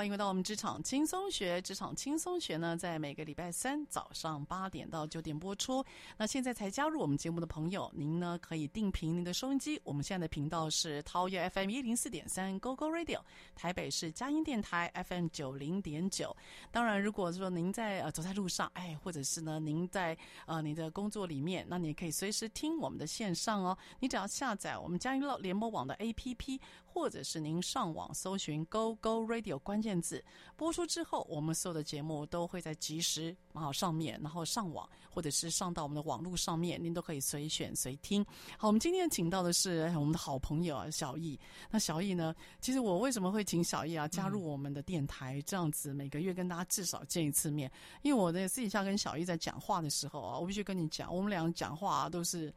[0.00, 1.60] 欢迎回到我们职场轻松学。
[1.60, 5.84] 职场轻松学呢，在每个礼拜三早上八点到九点播出。
[6.16, 9.78] 那现在才加入我们节目的朋友，您呢可以定频您的收音机。
[9.84, 13.20] 我们现在的频道是桃园 FM 一零四点三 Go Go Radio，
[13.54, 16.34] 台北是佳音电台 FM 九零点九。
[16.70, 23.76] 当然，如果说您在呃走在路上，哎，或者是呢您在呃您的工作里面，那你也可以随时听我们的线上哦。
[23.98, 26.58] 你只要下载我们佳音乐联播网的 APP。
[26.92, 30.22] 或者是您上网搜寻 “Go Go Radio” 关键字，
[30.56, 38.26] 播出之后，我们所有的节目都会在即时啊上面，然后上网，或者是上到我们的网络上面，您都可以随选随听。
[38.58, 41.38] 好，我们今天请到的是我们的好朋友啊，小易。
[41.70, 47.70] 那小易呢，其实我为什么会请小易啊加入我们的电台，这样子每个月跟大家至少见一次面？
[48.02, 52.52] 因为我在私底下跟小易在讲话的时候啊，我必须跟你讲，我们俩讲话都是。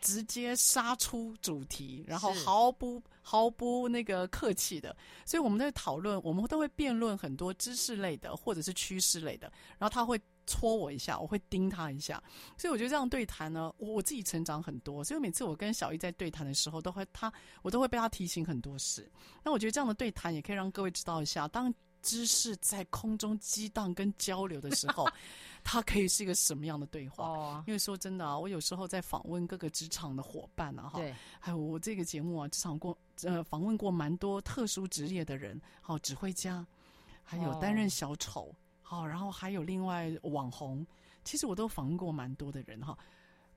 [0.00, 12.22] 直接杀出主题，然后毫不毫不那个客气的，所以我们在讨论，我们都会辩论很多知识类的或者是趋势类的，然后他会戳我一下，我会盯他一下，
[12.56, 17.32] 所以我觉得这样对谈呢，我我自己成长很多，所以每次我跟小易在对谈的时候，都会他
[17.62, 19.10] 我都会被他提醒很多事。
[19.42, 21.72] 那我觉得这样的对谈也可以让各位知道一下，当
[22.06, 25.06] 知识在空中激荡跟交流的时候。
[25.68, 27.26] 它可以是一个什么样的对话？
[27.26, 31.00] 哦，因为说真的啊，我有时候在访问各个职场的伙伴啊，哈，
[31.40, 36.64] 还有我这个节目啊，职场过呃访问过蛮多特殊职业的人，好，指挥家，
[37.24, 40.86] 还有担任小丑，好，然后还有另外网红，
[41.24, 42.96] 其实我都访问过蛮多的人哈。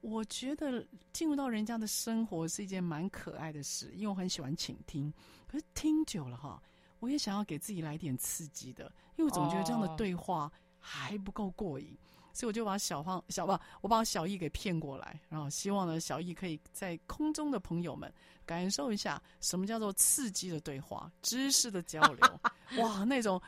[0.01, 0.83] 我觉得
[1.13, 5.13] 进入到人家的生活是一件蛮可爱的事，因为我很喜欢倾听，
[5.45, 6.59] 可是听久了哈，
[6.99, 10.51] 我也想要给自己来点刺激的，因为我总觉得这样的对话。
[10.81, 11.93] 还不够过瘾，
[12.31, 18.11] 所以我就把小胖小吧，我把小易给骗过来，然后希望呢，小易可以在空中的朋友们
[18.45, 22.39] 感受一下什么叫做刺激的对话、知识的交流，
[22.81, 23.39] 哇，那种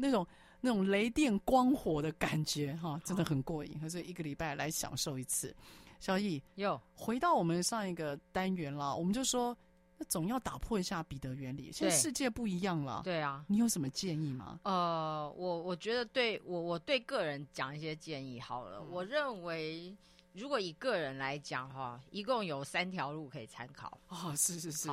[0.00, 0.24] 那种
[0.60, 3.90] 那种雷电光火的感觉哈，真的很过瘾。
[3.90, 5.52] 所以一个礼拜来享受一次。
[5.98, 9.54] 小易，有，回到我们上一个单元了，我们就说。
[9.98, 13.00] 那总要打破一下彼得原理，现在世界不一样了。
[13.02, 14.60] 对啊，你有什么建议吗？
[14.64, 18.78] 呃，我我觉得对我我对个人讲一些建议好了。
[18.80, 19.96] 嗯、我认为，
[20.34, 23.98] 如果以个人来讲哈，一共有三条路可以参考。
[24.08, 24.88] 哦，是是是。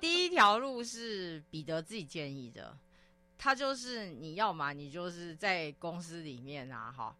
[0.00, 2.78] 第一条路是彼得自己建议的，
[3.36, 7.16] 他就是你要嘛，你就是在公司里面啊，哈，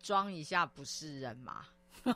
[0.00, 1.66] 装一下不是人嘛。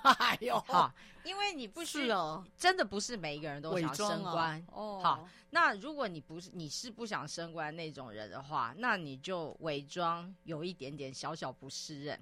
[0.02, 0.92] 哎呦， 好，
[1.24, 4.64] 因为你不需要，哦、真的不是每一个人都想升官。
[4.72, 12.20] 哦，好，那如果你不是你是不想升官那种人的话，那你就伪装有一点点小小不适任，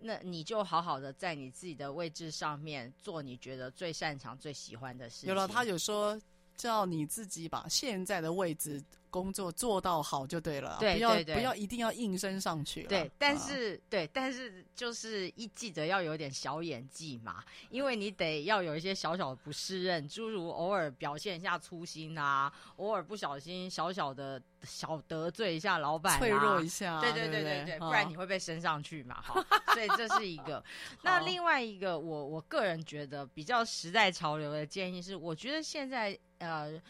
[0.00, 5.28] 那你就好好的在你自己的位置上面做你觉得最擅长、最喜欢的事情。
[5.28, 6.20] 有了，他有说
[6.56, 8.82] 叫你自己把现在的位置。
[9.14, 12.82] 工作做到好就对了，对，不要不要一定要应声上去。
[12.82, 29.22] 对，但是、啊、对，但是就是一记得要有点小演技嘛，因为你得要有一些小小的不适任，诸如偶尔表现一下粗心啊，偶尔不小心小小的小得罪一下老板、啊，脆弱一下，对对对对对，对，不然你会被升上去嘛。
[29.22, 30.60] 哈， 所以这是一个。
[31.02, 36.82] 那另外一个，我我个人觉得比较时代潮流的建议是，我觉得现在呃。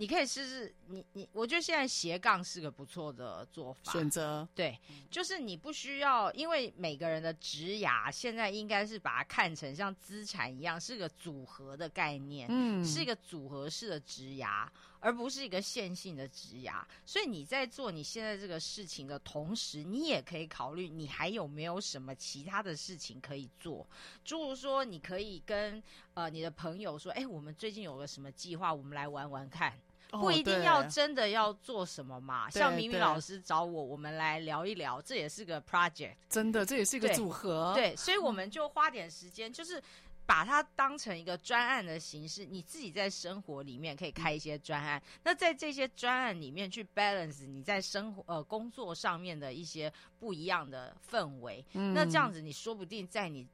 [0.00, 4.48] 你可以试试你你，我觉得现在斜杠是个不错的做法选择。
[4.54, 4.78] 对，
[5.10, 14.68] 就是你不需要，因为每个人的职涯现在应该是把它看成像资产一样，是个组合的概念，嗯，是一个组合式的职涯，
[15.00, 16.80] 而不是一个线性的职涯。
[17.04, 23.84] 所以你在做你现在这个事情的同时，你也可以考虑你还有没有什么其他的事情可以做。
[24.24, 25.82] 诸如说，你可以跟
[26.14, 29.74] 呃你的朋友说，哎，我们最近有个什么计划，我们来玩玩看。
[30.10, 37.72] 不一定要真的要做什么嘛，像明明老师找我，我们来聊一聊，这也是个 project，真的，这也是一个组合。
[37.74, 39.82] 对，对，所以我们就花点时间，就是
[40.24, 53.46] 把它当成一个专案的形式，你自己在生活里面可以开一些专案，那在这些专案里面去 balance 你在生活呃工作上面的一些不一样的氛围，那这样子你说不定在你。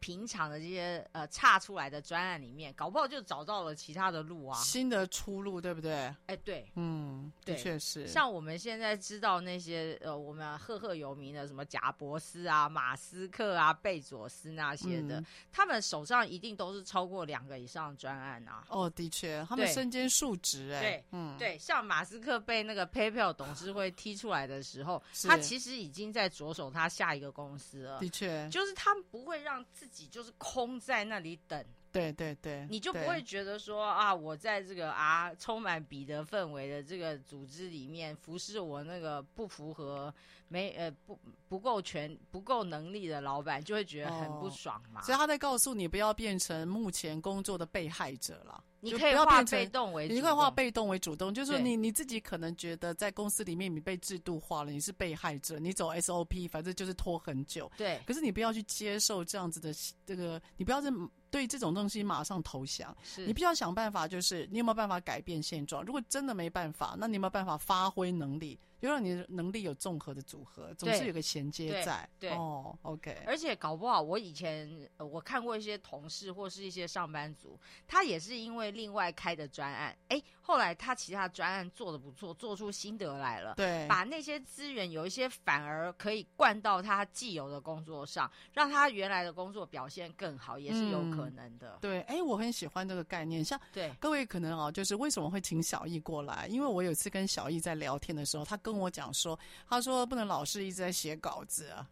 [0.00, 6.14] 平常的这些呃差出来的专案里面，搞不好就找到了其他的路啊，新的出路，对不对？
[6.26, 8.06] 哎，对，嗯，的确是。
[8.06, 18.64] 像我们现在知道那些呃，我们赫赫有名的什么贾伯斯啊、马斯克啊、贝佐斯那些的，嗯、他们手上一定都是超过两个以上的专案啊。
[18.68, 20.80] 哦，的确，他们身兼数职哎。
[20.80, 27.98] 对，嗯，对，像马斯克被那个 PayPal 董事会踢出来的时候， 他其实已经在着手他下一个公司了。
[27.98, 31.64] 的确，就是他们不会让自己就是空在那里等。
[31.90, 40.14] 对对对，你就不会觉得说啊，我在这个啊充满彼得氛围的这个组织里面服侍我那个不符合
[40.48, 41.18] 没呃不
[41.48, 45.00] 不够全不够能力的老板，就会觉得很不爽嘛。
[45.00, 48.62] 哦，所以他在告诉你，不要变成目前工作的被害者了。
[48.80, 57.68] 你可以化被动为主动，你可以化被动为主动，就是说你你自己可能觉得在公司里面你被制度化了，你是被害者，你走 SOP，反正就是拖很久。
[57.76, 59.74] 对，可是你不要去接受这样子的
[60.06, 60.92] 这个，你不要是
[61.28, 65.82] 对这种东西马上投降，是你必须要想办法，就是你有没有办法改变现状？
[65.84, 68.56] 如果真的没办法，那你有没有办法发挥能力？
[68.80, 72.08] 就让你的能力有综合的组合，总是有个衔接在。
[72.18, 73.22] 对，对哦，OK。
[73.26, 91.72] 而且搞不好，我以前我看过一些同事或是一些上班族，他也是因为另外开的专案，哎，后来他其他专案做的不错，做出心得来了，对，把那些资源有一些反而可以灌到他既有的工作上，让他原来的工作表现更好，也是有可能的。
[91.72, 93.44] 嗯、对，哎，我很喜欢这个概念。
[93.44, 96.46] 像对各位可能啊，就是为什么会请小易过来？
[96.48, 99.38] 因为我有一次跟小易在聊天的时候，他跟我讲说，
[99.68, 101.86] 他说不能老是一直在写稿子啊。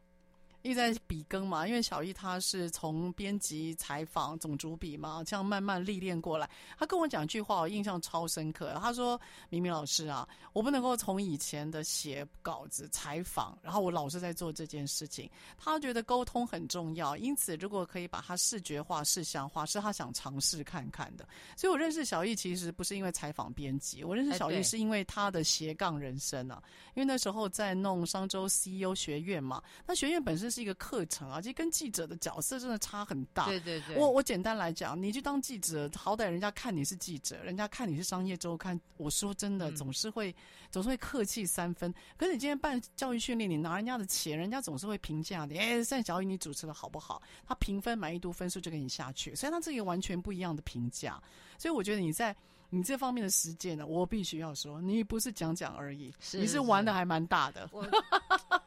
[0.67, 6.51] 一直在笔耕嘛，因为小易他是从编辑、采访、总主笔嘛，这样慢慢历练过来。
[6.77, 8.77] 他跟我讲一句话，我印象超深刻。
[8.81, 15.31] 他说：“明明老师啊，我不能够从以前的写稿子、采访，然后我老是在做这件事情。
[15.57, 21.29] 他觉得沟通很重要，因此如果可以把它视觉化、视像化，是他想尝试看看的。
[21.57, 26.61] 所以我认识小易其实不是因为采访编辑，我认识小易是因为他的斜杠人生啊。
[26.95, 30.67] 因为那时候在弄商周 CEO 学院嘛，那学院本身是。
[30.67, 33.45] 一个课程啊，其实跟记者的角色真的差很大。
[33.45, 40.35] 对对对，我我简单来讲，你去当记者，好歹人家看你是记者，人家看你是商业周刊，我说真的，总是会、嗯、
[40.73, 41.95] 总是会客气三分。
[42.17, 45.57] 可是你今天办教育训练，你拿人家的钱，人家总是会评价你。
[45.57, 47.23] 哎，单小雨你主持的好不好？
[47.47, 51.23] 他评分满意度分数就给你下去，所以他这个完全不一样的评价。
[51.59, 52.35] 所以我觉得你在
[52.71, 57.71] 你这方面的实践呢，我必须要说，你不是讲讲而已，是是是你是玩的还蛮大的。
[57.71, 57.87] 我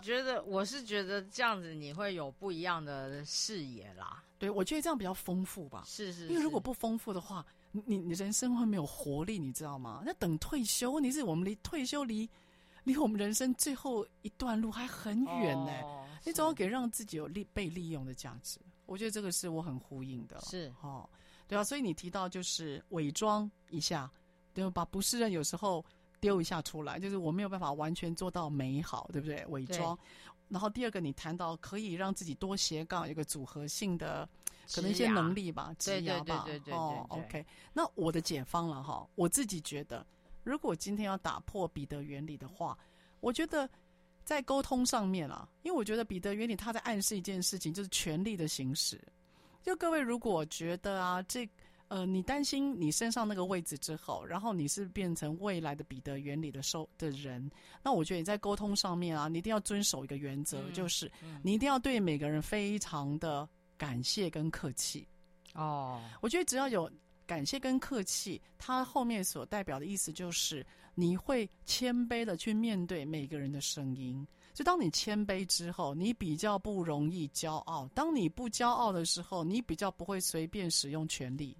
[0.00, 4.24] 觉得我是觉得这样子你会有不一样的视野啦。
[4.38, 5.82] 对，我觉得这样比较丰富吧。
[5.86, 10.02] 是，是是，因为如果不丰富的话，你你人生会没有活力，你知道吗？
[10.04, 12.28] 那等退休，问题是我们离退休离
[12.84, 15.72] 离我们人生最后一段路还很远呢。
[15.82, 18.58] 哦，你总要给让自己有利被利用的价值。
[18.86, 20.40] 我觉得这个是我很呼应的。
[20.40, 21.08] 是哦，
[21.46, 24.10] 对啊，所以你提到就是伪装一下，
[24.54, 24.70] 对吧？
[24.70, 25.84] 把不是人有时候。
[26.20, 29.44] 丢一下出来，就是我没有办法完全做到美好，对不对？
[29.46, 29.98] 伪装。
[30.48, 34.28] 然后第二个，你谈到可以让自己多斜杠，有个组合性的，
[34.74, 36.44] 可能一些能力吧，职涯吧。
[36.46, 36.74] 对对对对对。
[36.74, 37.46] 哦，OK。
[37.72, 40.04] 那我的解方了哈，我自己觉得，
[40.42, 42.76] 如果今天要打破彼得原理的话，
[43.20, 43.68] 我觉得
[44.24, 49.00] 在沟通上面啊，因为我觉得彼得原理他在暗示一件事情，就是权力的行使。
[49.62, 51.48] 就各位如果觉得啊，这。
[51.90, 57.50] 呃，你担心你身上那个位置之后，然后你是变成未来的彼得原理的受的人，
[57.82, 61.10] 那我觉得你在沟通上面啊，你一定要遵守一个原则，嗯、就是
[61.42, 65.04] 你一定要对每个人非常的感谢跟客气。
[65.52, 66.88] 哦，我觉得只要有
[67.26, 70.64] 感谢跟客气，它后面所代表的意思就是
[70.94, 74.24] 你会谦卑的去面对每个人的声音。
[74.54, 81.56] 就当你谦卑之后，你比较不容易骄傲；当你不骄傲的时候，你比较不会随便使用权力。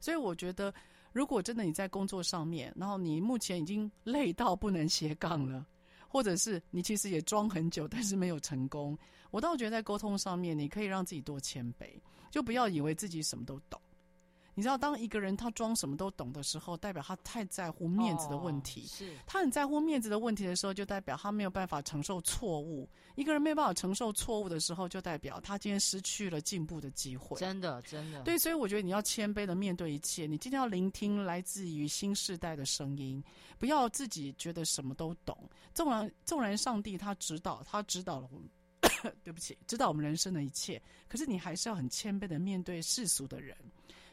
[0.00, 0.74] 所以我觉得，
[1.12, 5.64] 如果真的你在工作上面，然后你目前已经累到不能斜杠了，
[6.08, 8.98] 或者是你其实也装很久，但是没有成功，
[9.30, 13.80] 我倒觉得在沟通上面，你可以让自己多谦卑，就不要以为自己什么都懂。
[14.60, 18.82] 你知道，当一个人他装什么都懂的时候，代表他太在乎面子的问题。
[18.82, 22.86] 哦、是他很在乎面子的问题的时候，就代表他没有办法承受错误。
[23.14, 27.40] 一个人没有办法承受错误的时候，就代表他今天失去了进步的机会。
[27.40, 28.22] 真的，真的。
[28.22, 30.26] 对，所以我觉得你要谦卑的面对一切。
[30.26, 33.24] 你今天要聆听来自于新时代的声音，
[33.58, 35.48] 不要自己觉得什么都懂。
[35.72, 40.80] 纵然纵然上帝他指导，他指导了我们， 对不起，知道我们人生的一切。
[41.08, 43.56] 可是你还是要很谦卑的面对世俗的人。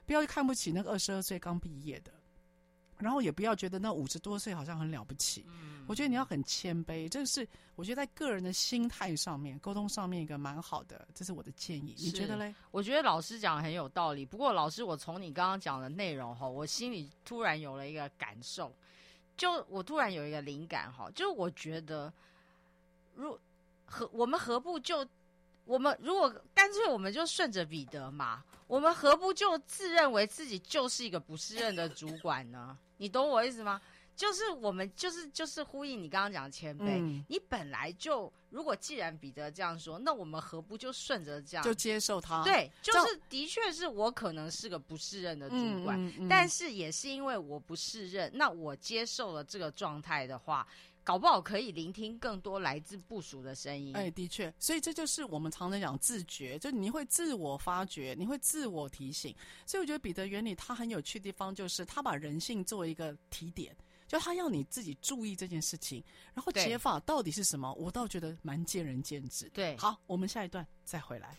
[0.07, 2.11] 不要看不起那个二十二岁刚毕业的，
[2.97, 5.45] 然后也不要觉得那五十多岁好像很了不起。
[5.49, 7.45] 嗯，我觉得你要很谦卑，这是
[7.75, 11.93] 我觉得在个人的心态上面、沟通上面一个蛮好的，这是我的建议。
[11.97, 12.55] 你觉得嘞？
[12.71, 14.25] 我觉得老师讲的很有道理。
[14.25, 18.73] 不过老师，我从你刚刚讲的内容哈，我心里突然有了一个感受，
[19.35, 22.11] 就我突然有一个灵感哈，就我觉得，
[23.13, 23.37] 如
[23.85, 25.05] 何我们何不就
[25.65, 32.77] 我们如果干脆我们就顺着彼得嘛，我们何不就自认为自己就是一个不适任的主管呢？
[32.97, 33.81] 你懂我意思吗？
[34.15, 42.43] 就是我们就是就是呼应你刚刚讲的谦卑，嗯、你本来就如果既然彼得这样说，那我们何不就顺着这样就接受他？
[42.43, 50.67] 对，就是的确是我可能是个不适任的主管，嗯嗯嗯、但是也是因为我不适任，那我接受了这个状态的话，
[51.07, 53.95] 搞不好可以聆听更多来自部属的声音。
[53.95, 59.33] 哎，的确，所以这就是我们常常讲自觉，就你会自我发觉，你会自我提醒。
[59.65, 63.73] 所以我觉得彼得原理它很有趣的地方，就是他把人性作为一个提点。
[64.05, 66.03] 就他要你自己注意这件事情，
[66.33, 67.73] 然后解法到底是什么？
[67.75, 69.49] 我倒觉得蛮见仁见智。
[69.53, 71.37] 对，好，我们下一段再回来。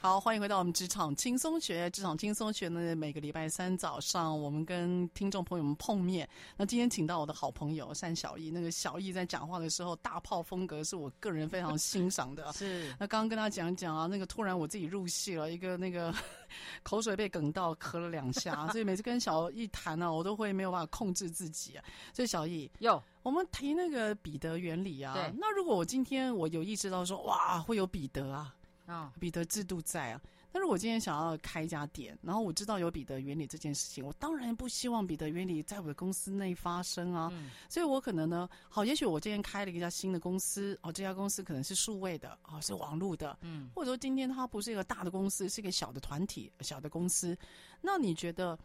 [0.00, 1.90] 好，欢迎回到我们职场轻松学。
[1.90, 6.26] 职场轻松学呢，每个礼拜三早上，我们跟听众朋友们碰面。
[6.56, 12.52] 那今天请到我的好朋友单小艺，那个小艺在讲话的时候，大炮风格是我个人非常欣赏的。
[12.52, 12.94] 是。
[13.00, 16.14] 那刚刚跟他讲讲啊，那个突然我自己入戏了，一个那个
[16.84, 21.84] 口水被哽到，咳了两下， 所以每次跟小艺谈呢、啊，我都会没有办法控制自己啊。
[22.14, 25.14] 所以小艺，哟，我们提那个彼得原理啊。
[25.14, 25.34] 对。
[25.36, 28.54] 那如果我今天我有意识到说，哇，会有彼得啊。
[28.88, 30.20] 啊，彼得制度在啊，
[30.50, 47.36] 但是我今天想要开一家店，然后我知道有彼得原理这件事情，我当然不希望彼得原理在我的公司内发生啊，嗯、所以我可能呢，好，也许我今天开了一家新的公司，哦，这家公司可能是数位的，哦，是网络的，嗯，或者说今天它不是一个大的公司，是一个小的团体、小的公司，
[47.82, 48.58] 那你觉得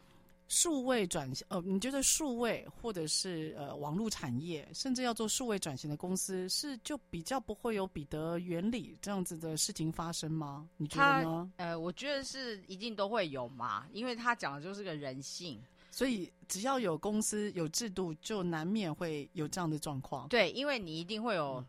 [0.53, 10.69] 数位转型，呃，你觉得数位或者是呃网络产业，甚至要做数位转型的公司，是就比较不会有彼得原理这样子的事情发生吗？
[10.77, 11.51] 你觉得呢？
[11.57, 20.27] 呃，我觉得是一定都会有嘛，因为他讲的就是个人性，所以只要有公司有制度，就难免会有这样的状况。
[20.27, 21.65] 对，因为你一定会有。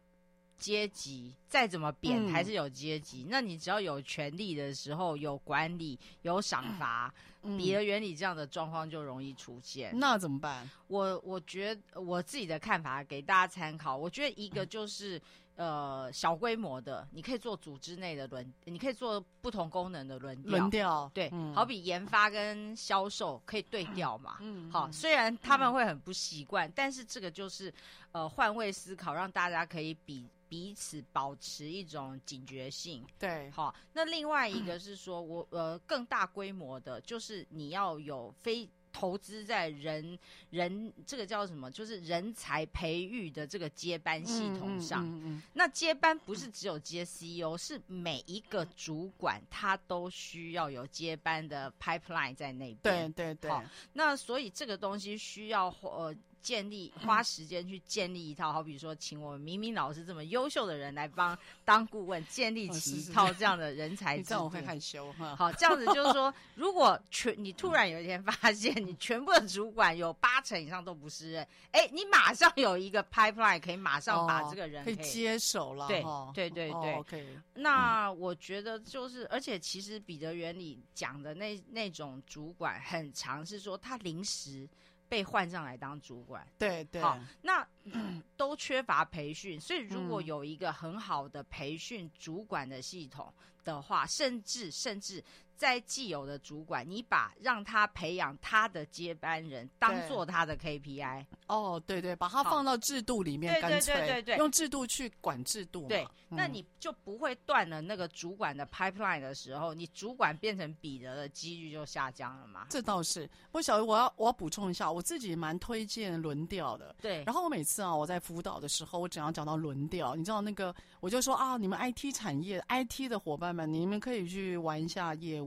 [0.64, 7.12] 阶级再怎么贬还是有阶级，嗯，那你只要有权利的时候，有管理、有赏罚，
[7.58, 9.92] 彼得原理这样的状况就容易出现。
[9.98, 10.70] 那怎么办？
[10.86, 13.94] 我我觉得我自己的看法给大家参考。
[13.94, 15.20] 我觉得一个就是。
[15.56, 20.50] 呃，小规模的，你可以做组织内的轮，你可以做不同功能的轮调。
[20.50, 24.38] 轮调，对，嗯、好比研发跟销售可以对调嘛。
[24.40, 27.72] 嗯，好，虽然他们会很不习惯，嗯，但是这个就是
[28.10, 33.06] 呃换位思考，让大家可以彼彼此保持一种警觉性。
[33.18, 38.68] 对，好，那另外一个是说我呃更大规模的，就是你要有非。
[38.94, 40.16] 投资在人
[40.50, 41.68] 人这个叫什么？
[41.70, 45.04] 就是人才培育的这个接班系统上。
[45.04, 53.12] 嗯嗯嗯嗯、那接班不是只有接 CEO，是每一个主管他都需要有接班的 pipeline 在那边。
[53.12, 53.50] 对对对。
[53.50, 53.64] 好，
[53.94, 56.14] 那所以这个东西需要呃。
[56.44, 64.44] 建立花时间去建立一套，好比说，请我们明明老师这么优秀的人来帮当顾问，建立起一套这样的人才制度。
[64.44, 65.34] 我会害羞哈。
[65.34, 75.88] 好，这样子就是说，如果全你突然有一天发现你全部的主管有八成以上都不是人， 哎、欸，你马上有一个 pipeline 可以马上把这个人可以，可以接手了。
[75.88, 76.02] 对
[76.34, 76.92] 对对对。
[76.92, 77.38] 哦、OK。
[77.54, 84.68] 那我觉得就是，而且其实彼得原理讲的那那种主管很常是说他临时。
[85.14, 95.22] 被换上来当主管，对对，好，那、嗯、都缺乏培训，所以如果有一个很好的培训主管的系统的话，嗯、甚至甚至。
[95.56, 105.86] 在既有的主管，你把让他培养他的接班人当做他的 KPI 哦，对对，把他放到制度里面，干脆对对对对，用制度去管制度。
[105.86, 112.66] 对、嗯，那你就不会断了那个主管的 pipeline 的时候，你主管变成彼得的几率就下降了嘛？
[112.70, 113.26] 这倒是。
[113.46, 116.94] 不过小鱼，我要我要补充一下，我自己蛮推荐轮调的。
[117.00, 117.22] 对。
[117.24, 125.43] 然后我每次啊，我在辅导的时候，我只要讲到轮调，你知道那个，我就说啊，你们 IT 产业 IT 的伙伴们，你们可以去玩一下业务。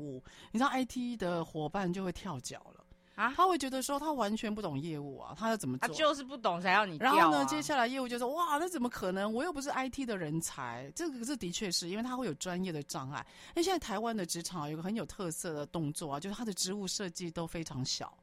[0.51, 2.83] 你知道 IT 的伙伴就会跳脚了
[3.15, 5.87] 啊，他会觉得说他完全不懂业务啊，他要怎么做？
[5.87, 7.03] 他就是不懂才要你啊。
[7.03, 9.33] 然后呢，接下来业务就说哇，那怎么可能？
[9.33, 10.91] 我又不是 IT 的人才。
[10.95, 13.25] 这个这的确是因为他会有专业的障碍。
[13.55, 18.15] 那现在台湾的职场有一个很有特色的动作啊，就是他的职务设计都非常小。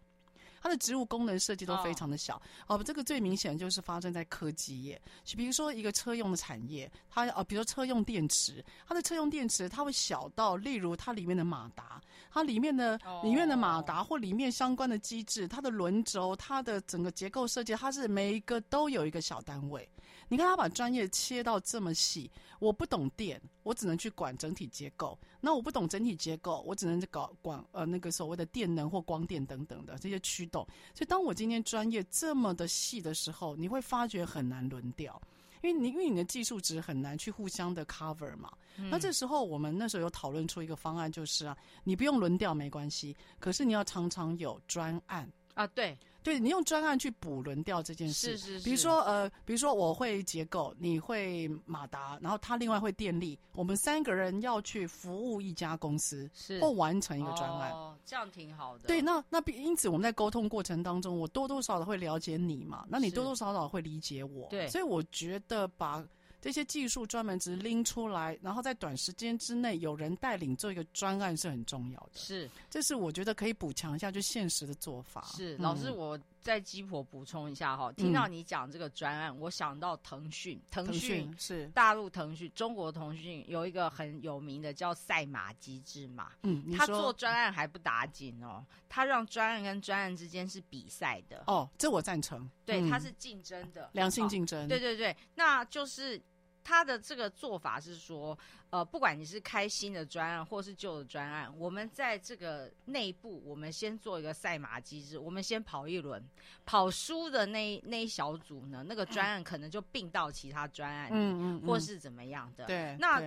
[0.65, 2.41] 它的植物功能设计都非常的小。
[2.67, 12.01] 哦，这个最明显就是发生在科技业，就比如说一个车用的产业，它哦，比如说车用电池，它的车用电池它会小到，例如它里面的马达，
[12.33, 19.87] 它里面的里面的马达或里面相关的机制，它的轮轴，它的整个结构设计，它是每一个都有一个小单位。
[20.29, 25.19] 你看他把专业切到这么细，我不懂电，我只能去管整体结构。
[25.41, 30.67] 那我不懂整体结构，我只能搞管呃那个所谓的电能或光电等等的这些驱动。
[30.95, 35.21] 所以当我今天专业这么的细的时候，你会发觉很难轮调，
[35.63, 38.51] 因为你因为你的技术值很难去互相的 cover 嘛。
[38.77, 45.97] 嗯、那这时候我们那时候有讨论出一个方案，就是啊，你不用轮调没关系，可是你要常常有专案啊，对。
[46.25, 48.65] 对，你用专案去补轮调这件事，是是是。
[48.65, 58.89] 比如说呃，比如说我会结构，你会马达，然后他另外会电力，我们三个人要去服务一家公司，是或完成一个专案，哦，这样挺好的。
[58.89, 66.03] 对，那那因此我们在沟通过程当中，我多多少少会了解你嘛，那你多多少少会理解我，对，所以我觉得把。
[66.45, 72.11] 这些技术专门只拎出来，然后在短时间之内有人带领做一个专案是很重要的。
[72.13, 75.25] 是，这是我觉得可以补强一下就现实的做法。
[75.35, 86.33] 是，老师，我在鸡婆补充一下哈、嗯，听到你讲这个专案，我想到腾讯，腾讯是大陆腾讯，中国腾讯有一个很有名的叫赛马机制嘛。
[86.43, 91.43] 嗯，他做专案还不打紧哦，他让专案跟专案之间是比赛的。
[91.47, 92.47] 哦，这我赞成。
[92.67, 94.69] 对，他是竞争的，良性竞争。
[94.69, 96.21] 对对对，那就是。
[96.65, 98.37] 他的这个做法是说，
[98.71, 106.21] 呃，不管你是开新的专案或是旧的专案，我们在这个内部，我们先做一个赛马机制，我们先跑一轮，
[106.65, 112.65] 跑输的那那一小组呢，那个专案可能就并到其他专案里，嗯嗯嗯，或是怎么样的。
[112.65, 113.23] 对，那。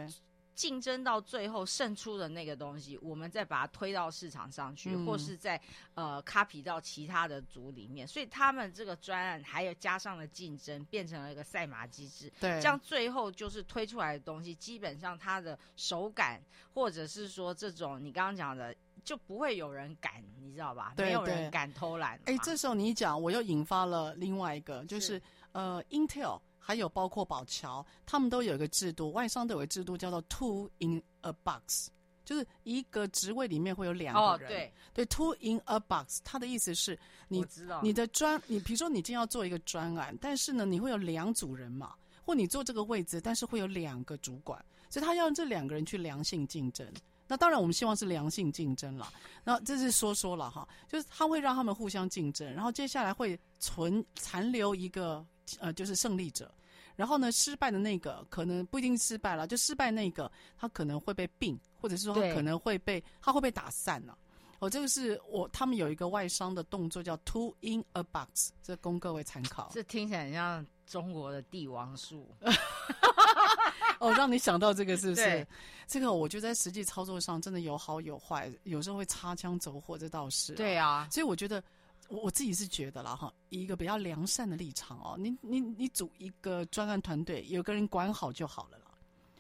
[0.57, 5.61] 竞争到最后胜出的那个东西，我们再把它推到市场上去，嗯、或是在
[5.93, 8.07] 呃 copy 到其他的组里面。
[8.07, 12.33] 所以他们这个专案还有加上了竞争，变成了一个赛马机制。
[12.39, 16.41] 对，这样最后就是推出来的东西，基本上它的手感，
[16.73, 18.75] 或者是说这种你刚刚讲的。
[19.03, 20.91] 就不会有人敢，你知道吧？
[20.97, 22.19] 对没有人敢偷懒。
[22.25, 25.21] 哎，这时候你一讲，我又引发了另外一个，就是，是
[25.53, 31.87] 呃，Intel 还有包括宝桥，他们都有一个制度，外商都有一个制度叫做 Two in a Box，
[32.25, 34.49] 就是一个职位里面会有两个人。
[34.49, 36.99] 哦、对对，Two in a Box，它的意思是
[37.29, 37.41] 你
[37.81, 46.85] 你的专，你比如说你今天要做一个专案，但是呢，你会有两组人嘛，或你做这个位置，但是会有两个主管，所以他要让这两个人去良性竞争。
[47.29, 49.09] 那当然，我们希望是良性竞争了。
[49.45, 55.25] 那这是说说了哈，就是他会让他们互相竞争，然后接下来会存残留一个
[55.59, 56.51] 呃，就是胜利者。
[56.95, 64.17] 然后呢，失败的那个可能不一定失败了，就失败那个他可能会被并，或者是说他可能会被他会被打散了。
[64.59, 69.69] 哦，这个是我他们有一个外伤的动作叫 “two in a box”，这供各位参考。
[69.71, 72.27] 这听起来很像中国的帝王术。
[73.99, 75.47] 哦，让你想到这个是不是？
[75.87, 80.53] 这个我觉得在实际操作上真的有好有坏，有时候会擦枪走火，这倒是。
[80.53, 81.63] 对啊，所以我觉得
[82.09, 88.85] 我我自己是觉得了哈，以一个比较良善的立场哦，你你你组一个专案团队，有个人管好就好了啦。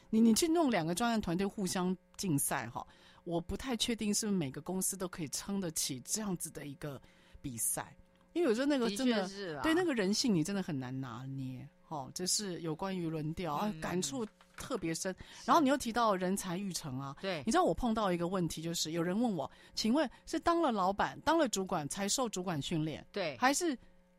[0.09, 2.85] 你你去弄两个专案团队互相竞赛哈，
[3.23, 7.01] 我不太确定是不是每个公司都可以撑得起这样子的一个
[7.41, 7.95] 比赛，
[8.33, 9.27] 因为有时候那个真的，
[9.61, 11.67] 对那个人性你真的很难拿捏。
[11.89, 14.25] 哦，这是有关于轮调啊，感触
[14.57, 15.15] 特别深。
[15.45, 23.77] 然后你又提到人才育成啊，对，你知道我碰到一个问题，就是有人问我，请问是当了老板、当了主管才受主管训练，对，还是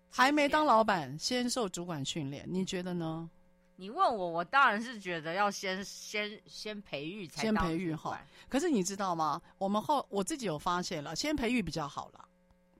[0.08, 2.46] 还没当老板先受主管训练？
[2.48, 3.28] 你觉得呢？
[3.76, 8.18] 你问我，我当然是觉得要先先先培育才，先培育哈。
[8.48, 9.40] 可是你知道吗？
[9.58, 12.24] 我们后我自己有发现了，先培育比较好了，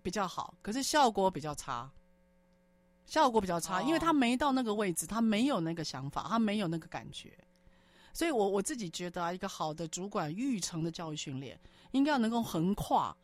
[0.03, 1.91] 比较好，可是效果比较差。
[3.07, 7.33] 效果比较差，因为他没到那个位置，他没有那个想法，他没有那个感觉，
[8.19, 11.57] 所以我我自己觉得啊，一个好的主管育成的教育训练，
[11.93, 13.17] 应该要能够横跨，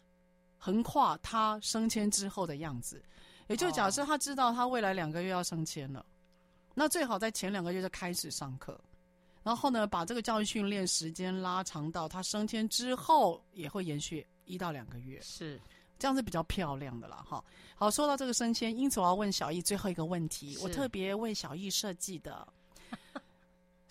[0.57, 3.03] 横跨他升迁之后的样子。
[3.49, 6.07] 也就假设他知道他未来两个月要升迁了，
[6.75, 8.81] 那最好在前两个月就开始上课，
[9.43, 15.21] 然后呢，把这个教育训练时间拉长到他升迁之后也会延续一到两个月。
[15.21, 15.61] 是。
[15.99, 17.45] 这样是比较漂亮的了哈。
[17.75, 22.47] 好，说到这个升迁，因此我要问小易最后一个问题，我特别为小易设计的。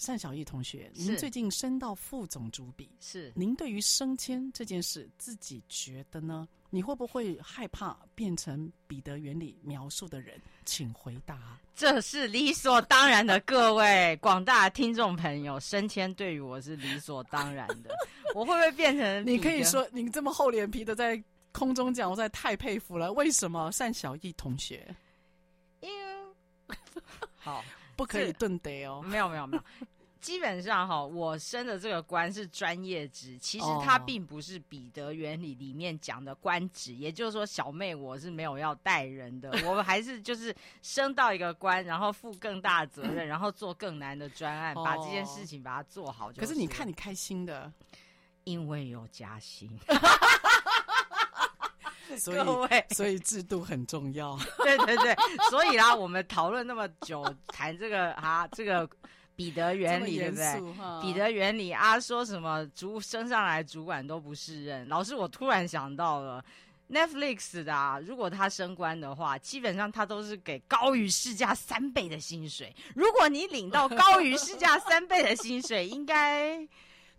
[0.05, 6.47] 单小艺同学，您最近升到副总主笔，是您对于升迁这件事自己觉得呢？
[6.69, 10.39] 你会不会害怕变成彼得原理描述的人？
[10.65, 11.59] 请回答。
[11.75, 17.95] 这是理所当然的，各位广大听众朋友，升迁对于我是理所当然的。
[18.33, 19.25] 我会不会变成？
[19.27, 21.23] 你可以说，你这么厚脸皮的在。
[21.55, 23.13] 空中讲，我实在太佩服了。
[23.13, 24.83] 为什么单小艺同学？
[25.81, 26.75] 因为
[27.37, 27.63] 好
[27.95, 29.03] 不可以顿得哦。
[29.03, 29.63] 没有没有没有，
[30.23, 36.93] 基本上哈，我升的这个官是专业职，其实它并不是彼得原理里面讲的官职。
[36.93, 46.31] 也就是说，小妹我是没有要带人的， 我们还是就是升到一个官，然后负更大责任， 然后做更难的专案，把这件事情把它做好。
[46.37, 47.69] 可是你看你开心的，
[48.45, 49.69] 因为有加薪。
[52.19, 54.37] 所以，所以制度很重要。
[54.57, 55.15] 对对对，
[55.49, 58.87] 所以啦，我们讨论那么久，谈这个啊，这个
[59.35, 60.61] 彼得原理，对不对？
[61.01, 64.87] 彼得原理啊，说什么主升上来主管都不是人。
[64.87, 66.43] 老师，我突然想到了
[66.89, 72.75] Netflix 的啊，如果他升官的话，基本上他都是给高于市价三倍的薪水。
[72.95, 76.67] 如果你领到高于市价三倍的薪水，应该。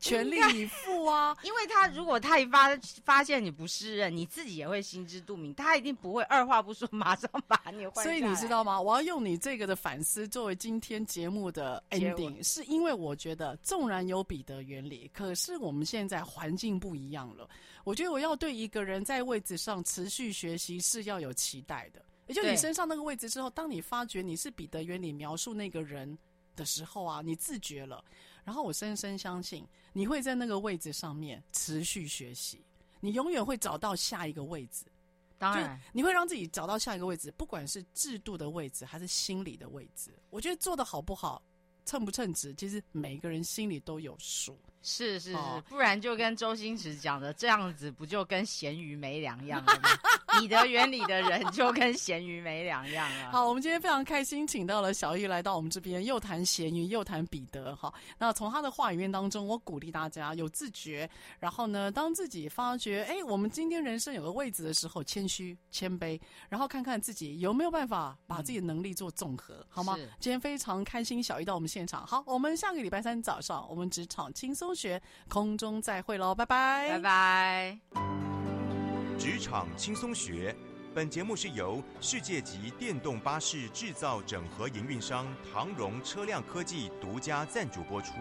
[0.04, 1.36] 全力以赴啊！
[1.42, 8.04] 因为他如果他一发发现你不是人，你自己也会心知肚明，他一定不会二话不说马上把你换。
[8.04, 8.80] 所以你知道吗？
[8.80, 17.48] 我要用你这个的反思作为今天节目的 ending，是因为我觉得纵然有彼得原理，可是我们现在环境不一样了。
[17.84, 22.04] 我觉得我要对一个人在位置上持续学习是要有期待的。
[22.26, 26.18] 也就你身上那个位置之后，当你发觉你是彼得原理描述那个人
[26.56, 28.02] 的时候啊，你自觉了。
[28.44, 32.64] 然后我深深相信，你会在那个位置上面持续学习，
[33.00, 34.84] 你永远会找到下一个位置。
[35.36, 40.10] 当然，你会让自己找到下一个位置，不管是制度的位置还是心理的位置。
[40.30, 41.42] 我觉得做的好不好，
[41.84, 44.58] 称不称职，其实每个人心里都有数。
[44.84, 49.88] 是是是，哦、不然就跟周星驰讲的这样子，不就跟咸鱼没两样了吗？
[50.38, 53.30] 彼得原理的人就跟咸鱼没两样了。
[53.30, 57.74] 好，我们今天非常开心，请到了小玉来到我们这边，又谈咸鱼，又谈彼得。
[57.76, 61.08] 哈，那从他的话语面当中，我鼓励大家有自觉，
[61.38, 69.96] 然后呢，当自己发觉，哎，我们今天人生有个位置的时候，谦虚、谦卑，然后看看自己有没有办法把自己的能力做综合，嗯、好吗？
[70.18, 72.04] 今天非常开心，小玉到我们现场。
[72.04, 77.78] 好，我们下个礼拜三早上，我们职场轻松学空中再会喽，拜拜，拜拜。
[79.18, 80.54] 职场轻松学，
[80.92, 88.12] 本节目是由世界级电动巴士制造整合营运商唐荣车辆科技独家赞助播出。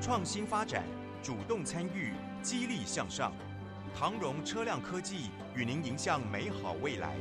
[0.00, 0.84] 创新发展，
[1.22, 3.32] 主动参与，激励向上。
[3.94, 7.16] 唐荣车辆科技与您迎向美好未来。